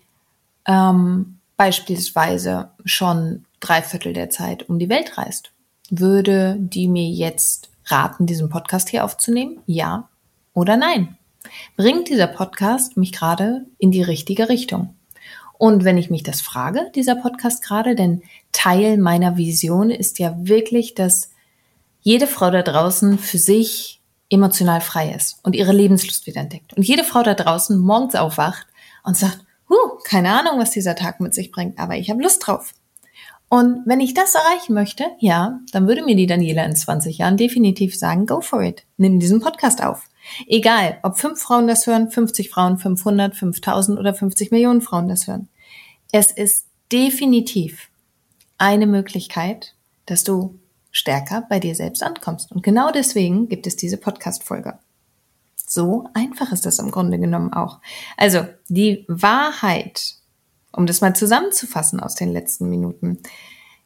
ähm, 0.66 1.40
beispielsweise 1.58 2.70
schon 2.86 3.46
drei 3.60 3.82
Viertel 3.82 4.14
der 4.14 4.30
Zeit 4.30 4.70
um 4.70 4.80
die 4.80 4.90
Welt 4.90 5.18
reist, 5.18 5.52
würde 5.92 6.56
die 6.60 6.88
mir 6.88 7.08
jetzt 7.08 7.70
raten, 7.86 8.26
diesen 8.26 8.50
Podcast 8.50 8.90
hier 8.90 9.04
aufzunehmen? 9.04 9.60
Ja 9.66 10.10
oder 10.54 10.78
nein? 10.78 11.18
Bringt 11.78 12.10
dieser 12.10 12.28
Podcast 12.28 12.98
mich 12.98 13.12
gerade 13.12 13.66
in 13.78 13.92
die 13.92 14.02
richtige 14.02 14.50
Richtung? 14.50 14.96
Und 15.58 15.84
wenn 15.84 15.98
ich 15.98 16.10
mich 16.10 16.24
das 16.24 16.42
frage, 16.42 16.92
dieser 16.96 17.16
Podcast 17.16 17.64
gerade, 17.64 17.96
denn 17.96 18.24
Teil 18.52 18.98
meiner 18.98 19.38
Vision 19.38 19.90
ist 19.90 20.20
ja 20.20 20.36
wirklich, 20.38 20.96
dass 20.96 21.32
jede 22.02 22.28
Frau 22.28 22.52
da 22.52 22.62
draußen 22.62 23.18
für 23.20 23.38
sich 23.38 24.02
emotional 24.30 24.82
frei 24.82 25.12
ist 25.12 25.40
und 25.44 25.56
ihre 25.56 25.72
Lebenslust 25.72 26.28
wieder 26.28 26.42
entdeckt. 26.42 26.74
Und 26.74 26.84
jede 26.84 27.04
Frau 27.04 27.24
da 27.24 27.34
draußen 27.34 27.80
morgens 27.80 28.16
aufwacht 28.16 28.68
und 29.04 29.16
sagt, 29.16 29.40
huh, 29.70 30.00
keine 30.04 30.38
Ahnung, 30.38 30.60
was 30.60 30.72
dieser 30.72 30.96
Tag 30.96 31.20
mit 31.20 31.34
sich 31.34 31.52
bringt, 31.52 31.80
aber 31.80 31.96
ich 31.96 32.10
habe 32.10 32.22
Lust 32.22 32.46
drauf. 32.46 32.74
Und 33.48 33.84
wenn 33.86 34.00
ich 34.00 34.14
das 34.14 34.36
erreichen 34.36 34.74
möchte, 34.74 35.06
ja, 35.20 35.60
dann 35.72 35.88
würde 35.88 36.04
mir 36.04 36.16
die 36.16 36.26
Daniela 36.26 36.66
in 36.66 36.76
20 36.76 37.20
Jahren 37.20 37.38
definitiv 37.38 37.98
sagen, 37.98 38.26
go 38.26 38.42
for 38.42 38.62
it. 38.62 38.84
Nimm 38.98 39.20
diesen 39.20 39.40
Podcast 39.40 39.84
auf. 39.84 40.10
Egal, 40.48 40.98
ob 41.04 41.18
fünf 41.18 41.40
Frauen 41.40 41.68
das 41.68 41.86
hören, 41.86 42.10
50 42.10 42.50
Frauen, 42.50 42.78
500, 42.78 43.36
5000 43.36 44.00
oder 44.00 44.14
50 44.14 44.52
Millionen 44.52 44.82
Frauen 44.82 45.08
das 45.08 45.28
hören. 45.28 45.48
Es 46.12 46.32
ist 46.32 46.66
definitiv 46.92 47.90
eine 48.58 48.88
Möglichkeit, 48.88 49.76
dass 50.06 50.24
du 50.24 50.60
stärker 50.92 51.46
bei 51.50 51.60
dir 51.60 51.76
selbst 51.76 52.02
ankommst. 52.02 52.52
Und 52.52 52.64
genau 52.64 52.92
deswegen 52.92 53.50
gibt 53.50 53.68
es 53.68 53.76
diese 53.76 53.98
Podcast-Folge. 53.98 54.80
So 55.56 56.08
einfach 56.14 56.52
ist 56.52 56.66
das 56.66 56.80
im 56.80 56.92
Grunde 56.92 57.20
genommen 57.20 57.52
auch. 57.52 57.80
Also 58.18 58.48
die 58.70 59.04
Wahrheit, 59.08 60.16
um 60.76 60.86
das 60.86 61.02
mal 61.02 61.16
zusammenzufassen 61.16 62.00
aus 62.00 62.16
den 62.16 62.32
letzten 62.32 62.70
Minuten, 62.70 63.20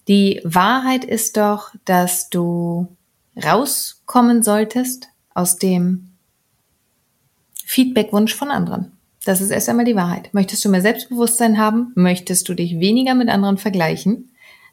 die 0.07 0.41
Wahrheit 0.43 1.05
ist 1.05 1.37
doch, 1.37 1.73
dass 1.85 2.29
du 2.29 2.87
rauskommen 3.41 4.43
solltest 4.43 5.07
aus 5.33 5.57
dem 5.57 6.11
Feedbackwunsch 7.65 8.33
von 8.33 8.49
anderen. 8.49 8.93
Das 9.25 9.41
ist 9.41 9.51
erst 9.51 9.69
einmal 9.69 9.85
die 9.85 9.95
Wahrheit. 9.95 10.33
Möchtest 10.33 10.65
du 10.65 10.69
mehr 10.69 10.81
Selbstbewusstsein 10.81 11.57
haben? 11.57 11.91
Möchtest 11.95 12.49
du 12.49 12.53
dich 12.53 12.79
weniger 12.79 13.13
mit 13.13 13.29
anderen 13.29 13.57
vergleichen? 13.57 14.31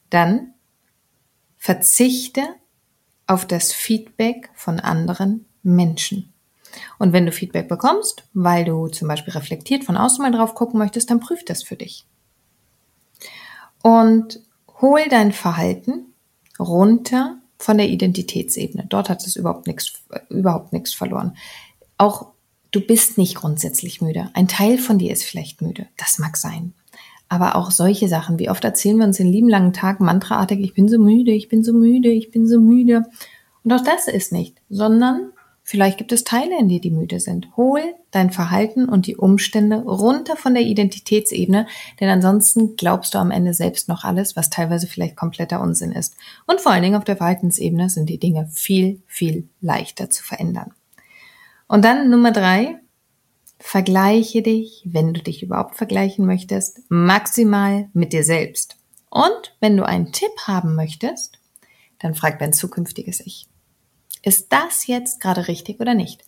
Dann 0.09 0.55
verzichte 1.59 2.43
auf 3.27 3.45
das 3.45 3.73
Feedback 3.73 4.51
von 4.55 4.81
anderen 4.81 5.47
Menschen. 5.63 6.33
Und 6.99 7.13
wenn 7.13 7.27
du 7.27 7.33
Feedback 7.33 7.69
bekommst, 7.69 8.25
weil 8.35 8.65
du 8.65 8.89
zum 8.89 9.09
Beispiel 9.09 9.33
reflektiert 9.33 9.85
von 9.85 9.97
außen 9.97 10.23
mal 10.23 10.33
drauf 10.33 10.55
gucken 10.55 10.79
möchtest, 10.79 11.11
dann 11.11 11.21
prüf 11.21 11.45
das 11.45 11.63
für 11.63 11.77
dich. 11.77 12.07
Und 13.83 14.41
hol 14.81 15.01
dein 15.09 15.33
Verhalten 15.33 16.13
runter 16.59 17.39
von 17.59 17.79
der 17.79 17.89
Identitätsebene. 17.89 18.87
Dort 18.89 19.09
hat 19.09 19.27
es 19.27 19.37
überhaupt 19.37 19.67
nichts, 19.67 19.93
überhaupt 20.29 20.73
nichts 20.73 20.93
verloren. 20.93 21.37
Auch 21.99 22.33
du 22.71 22.81
bist 22.81 23.19
nicht 23.19 23.37
grundsätzlich 23.37 24.01
müde. 24.01 24.31
Ein 24.35 24.49
Teil 24.49 24.79
von 24.79 24.99
dir 24.99 25.13
ist 25.13 25.25
vielleicht 25.25 25.63
müde. 25.63 25.87
Das 25.97 26.19
mag 26.19 26.37
sein. 26.37 26.75
Aber 27.29 27.57
auch 27.57 27.71
solche 27.71 28.09
Sachen, 28.09 28.39
wie 28.39 28.51
oft 28.51 28.65
erzählen 28.65 28.99
wir 28.99 29.07
uns 29.07 29.17
den 29.17 29.33
lieben 29.33 29.49
langen 29.49 29.73
Tag 29.73 30.01
mantraartig, 30.01 30.61
ich 30.61 30.75
bin 30.75 30.89
so 30.89 30.99
müde, 30.99 31.33
ich 31.33 31.49
bin 31.49 31.65
so 31.65 31.73
müde, 31.73 32.09
ich 32.09 32.31
bin 32.31 32.47
so 32.47 32.61
müde. 32.61 33.05
Und 33.65 33.73
auch 33.73 33.83
das 33.83 34.07
ist 34.07 34.31
nicht, 34.31 34.61
sondern 34.69 35.33
Vielleicht 35.69 35.99
gibt 35.99 36.13
es 36.13 36.23
Teile 36.23 36.57
in 36.61 36.69
dir, 36.69 36.81
die 36.81 36.93
müde 36.93 37.19
sind. 37.19 37.49
Hol 37.57 37.83
dein 38.13 38.31
Verhalten 38.31 38.89
und 38.89 39.09
die 39.09 39.17
Umstände 39.17 39.79
runter 39.83 40.37
von 40.37 40.55
der 40.55 40.63
Identitätsebene, 40.63 41.67
denn 41.99 42.09
ansonsten 42.09 42.77
glaubst 42.77 43.15
du 43.15 43.19
am 43.19 43.33
Ende 43.33 43.53
selbst 43.53 43.89
noch 43.89 44.05
alles, 44.05 44.37
was 44.37 44.49
teilweise 44.49 44.87
vielleicht 44.87 45.17
kompletter 45.17 45.61
Unsinn 45.61 45.91
ist. 45.91 46.15
Und 46.47 46.61
vor 46.61 46.71
allen 46.71 46.85
Dingen 46.85 46.95
auf 46.95 47.03
der 47.03 47.17
Verhaltensebene 47.17 47.91
sind 47.91 48.09
die 48.09 48.21
Dinge 48.21 48.49
viel, 48.55 49.03
viel 49.09 49.49
leichter 49.61 50.09
zu 50.09 50.23
verändern. 50.23 50.73
Und 51.67 51.85
dann 51.85 52.11
Nummer 52.11 52.31
drei, 52.31 52.77
vergleiche 53.59 54.43
dich, 54.43 54.83
wenn 54.85 55.15
du 55.15 55.21
dich 55.21 55.43
überhaupt 55.43 55.75
vergleichen 55.75 56.27
möchtest, 56.27 56.89
maximal 56.91 57.89
mit 57.93 58.13
dir 58.13 58.23
selbst. 58.23 58.77
Und 59.11 59.57
wenn 59.59 59.77
du 59.77 59.85
einen 59.85 60.13
Tipp 60.13 60.31
haben 60.47 60.77
möchtest, 60.77 61.41
dann 61.99 62.15
frag 62.15 62.39
dein 62.39 62.53
zukünftiges 62.53 63.19
Ich. 63.19 63.49
Ist 64.27 64.53
das 64.53 64.89
jetzt 64.89 65.21
gerade 65.21 65.47
richtig 65.47 65.79
oder 65.79 65.95
nicht? 65.95 66.25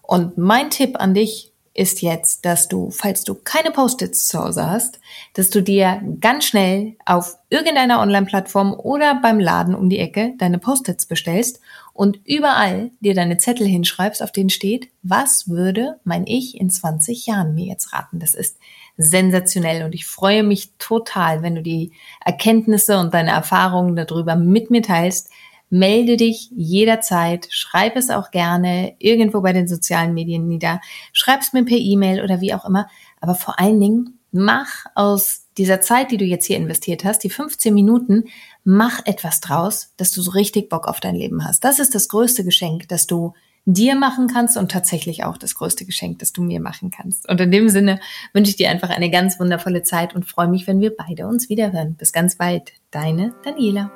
Und 0.00 0.38
mein 0.38 0.70
Tipp 0.70 1.00
an 1.00 1.12
dich 1.12 1.52
ist 1.74 2.00
jetzt, 2.00 2.44
dass 2.44 2.68
du, 2.68 2.90
falls 2.90 3.24
du 3.24 3.34
keine 3.34 3.72
Post-its 3.72 4.28
zu 4.28 4.38
Hause 4.38 4.70
hast, 4.70 5.00
dass 5.34 5.50
du 5.50 5.60
dir 5.60 6.00
ganz 6.20 6.44
schnell 6.44 6.94
auf 7.04 7.38
irgendeiner 7.50 7.98
Online-Plattform 7.98 8.74
oder 8.74 9.18
beim 9.20 9.40
Laden 9.40 9.74
um 9.74 9.90
die 9.90 9.98
Ecke 9.98 10.34
deine 10.38 10.60
Post-its 10.60 11.06
bestellst 11.06 11.58
und 11.92 12.20
überall 12.26 12.92
dir 13.00 13.14
deine 13.14 13.38
Zettel 13.38 13.66
hinschreibst, 13.66 14.22
auf 14.22 14.30
denen 14.30 14.50
steht, 14.50 14.90
was 15.02 15.48
würde 15.48 15.98
mein 16.04 16.28
Ich 16.28 16.60
in 16.60 16.70
20 16.70 17.26
Jahren 17.26 17.54
mir 17.54 17.66
jetzt 17.66 17.92
raten? 17.92 18.20
Das 18.20 18.34
ist 18.34 18.58
sensationell 18.96 19.84
und 19.84 19.96
ich 19.96 20.06
freue 20.06 20.44
mich 20.44 20.74
total, 20.78 21.42
wenn 21.42 21.56
du 21.56 21.62
die 21.62 21.90
Erkenntnisse 22.24 22.98
und 22.98 23.12
deine 23.12 23.30
Erfahrungen 23.32 23.96
darüber 23.96 24.36
mit 24.36 24.70
mir 24.70 24.82
teilst, 24.82 25.30
melde 25.72 26.18
dich 26.18 26.50
jederzeit, 26.54 27.48
schreib 27.50 27.96
es 27.96 28.10
auch 28.10 28.30
gerne 28.30 28.94
irgendwo 28.98 29.40
bei 29.40 29.54
den 29.54 29.66
sozialen 29.66 30.12
Medien 30.12 30.46
nieder, 30.46 30.82
schreib 31.14 31.40
es 31.40 31.54
mir 31.54 31.64
per 31.64 31.78
E-Mail 31.78 32.22
oder 32.22 32.42
wie 32.42 32.52
auch 32.52 32.66
immer, 32.66 32.88
aber 33.20 33.34
vor 33.34 33.58
allen 33.58 33.80
Dingen 33.80 34.18
mach 34.32 34.84
aus 34.94 35.46
dieser 35.56 35.80
Zeit, 35.80 36.10
die 36.10 36.18
du 36.18 36.26
jetzt 36.26 36.44
hier 36.44 36.58
investiert 36.58 37.04
hast, 37.04 37.20
die 37.20 37.30
15 37.30 37.72
Minuten, 37.72 38.24
mach 38.64 39.00
etwas 39.06 39.40
draus, 39.40 39.94
dass 39.96 40.10
du 40.10 40.20
so 40.20 40.32
richtig 40.32 40.68
Bock 40.68 40.86
auf 40.86 41.00
dein 41.00 41.14
Leben 41.14 41.42
hast. 41.42 41.64
Das 41.64 41.78
ist 41.78 41.94
das 41.94 42.08
größte 42.08 42.44
Geschenk, 42.44 42.88
das 42.88 43.06
du 43.06 43.32
dir 43.64 43.94
machen 43.94 44.26
kannst 44.26 44.58
und 44.58 44.70
tatsächlich 44.70 45.24
auch 45.24 45.38
das 45.38 45.54
größte 45.54 45.86
Geschenk, 45.86 46.18
das 46.18 46.34
du 46.34 46.42
mir 46.42 46.60
machen 46.60 46.90
kannst. 46.90 47.28
Und 47.30 47.40
in 47.40 47.50
dem 47.50 47.70
Sinne 47.70 47.98
wünsche 48.34 48.50
ich 48.50 48.56
dir 48.56 48.68
einfach 48.68 48.90
eine 48.90 49.10
ganz 49.10 49.40
wundervolle 49.40 49.82
Zeit 49.82 50.14
und 50.14 50.26
freue 50.26 50.48
mich, 50.48 50.66
wenn 50.66 50.80
wir 50.80 50.94
beide 50.94 51.26
uns 51.26 51.48
wiederhören. 51.48 51.94
Bis 51.94 52.12
ganz 52.12 52.36
bald. 52.36 52.72
Deine 52.90 53.32
Daniela. 53.42 53.90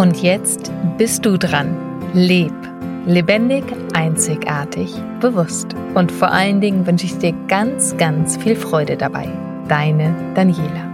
Und 0.00 0.22
jetzt 0.22 0.72
bist 0.96 1.26
du 1.26 1.36
dran. 1.36 1.76
Leb. 2.14 2.54
Lebendig, 3.04 3.62
einzigartig, 3.92 4.94
bewusst. 5.20 5.76
Und 5.94 6.10
vor 6.10 6.32
allen 6.32 6.62
Dingen 6.62 6.86
wünsche 6.86 7.04
ich 7.04 7.18
dir 7.18 7.34
ganz, 7.48 7.94
ganz 7.98 8.38
viel 8.38 8.56
Freude 8.56 8.96
dabei. 8.96 9.28
Deine 9.68 10.14
Daniela. 10.34 10.89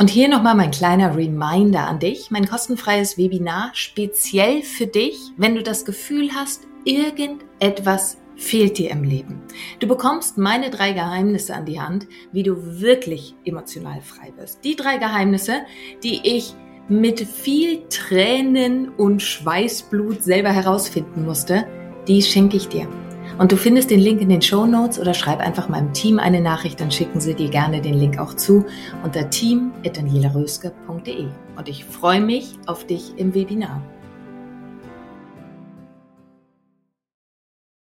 Und 0.00 0.08
hier 0.08 0.30
nochmal 0.30 0.54
mein 0.54 0.70
kleiner 0.70 1.14
Reminder 1.14 1.86
an 1.86 1.98
dich, 1.98 2.30
mein 2.30 2.48
kostenfreies 2.48 3.18
Webinar 3.18 3.70
speziell 3.74 4.62
für 4.62 4.86
dich, 4.86 5.18
wenn 5.36 5.54
du 5.54 5.62
das 5.62 5.84
Gefühl 5.84 6.30
hast, 6.34 6.62
irgendetwas 6.86 8.16
fehlt 8.34 8.78
dir 8.78 8.92
im 8.92 9.04
Leben. 9.04 9.42
Du 9.78 9.86
bekommst 9.86 10.38
meine 10.38 10.70
drei 10.70 10.94
Geheimnisse 10.94 11.54
an 11.54 11.66
die 11.66 11.82
Hand, 11.82 12.06
wie 12.32 12.42
du 12.42 12.80
wirklich 12.80 13.34
emotional 13.44 14.00
frei 14.00 14.32
wirst. 14.38 14.64
Die 14.64 14.74
drei 14.74 14.96
Geheimnisse, 14.96 15.66
die 16.02 16.20
ich 16.24 16.54
mit 16.88 17.20
viel 17.20 17.82
Tränen 17.90 18.88
und 18.88 19.20
Schweißblut 19.20 20.22
selber 20.22 20.48
herausfinden 20.48 21.26
musste, 21.26 21.66
die 22.08 22.22
schenke 22.22 22.56
ich 22.56 22.68
dir. 22.68 22.88
Und 23.40 23.50
du 23.52 23.56
findest 23.56 23.90
den 23.90 24.00
Link 24.00 24.20
in 24.20 24.28
den 24.28 24.42
Show 24.42 24.66
Notes 24.66 25.00
oder 25.00 25.14
schreib 25.14 25.40
einfach 25.40 25.70
meinem 25.70 25.94
Team 25.94 26.18
eine 26.18 26.42
Nachricht, 26.42 26.78
dann 26.78 26.90
schicken 26.90 27.20
sie 27.20 27.32
dir 27.32 27.48
gerne 27.48 27.80
den 27.80 27.94
Link 27.94 28.18
auch 28.18 28.34
zu 28.34 28.66
unter 29.02 29.30
team.danielaröske.de. 29.30 31.26
Und 31.56 31.68
ich 31.70 31.86
freue 31.86 32.20
mich 32.20 32.58
auf 32.66 32.86
dich 32.86 33.14
im 33.16 33.32
Webinar. 33.32 33.80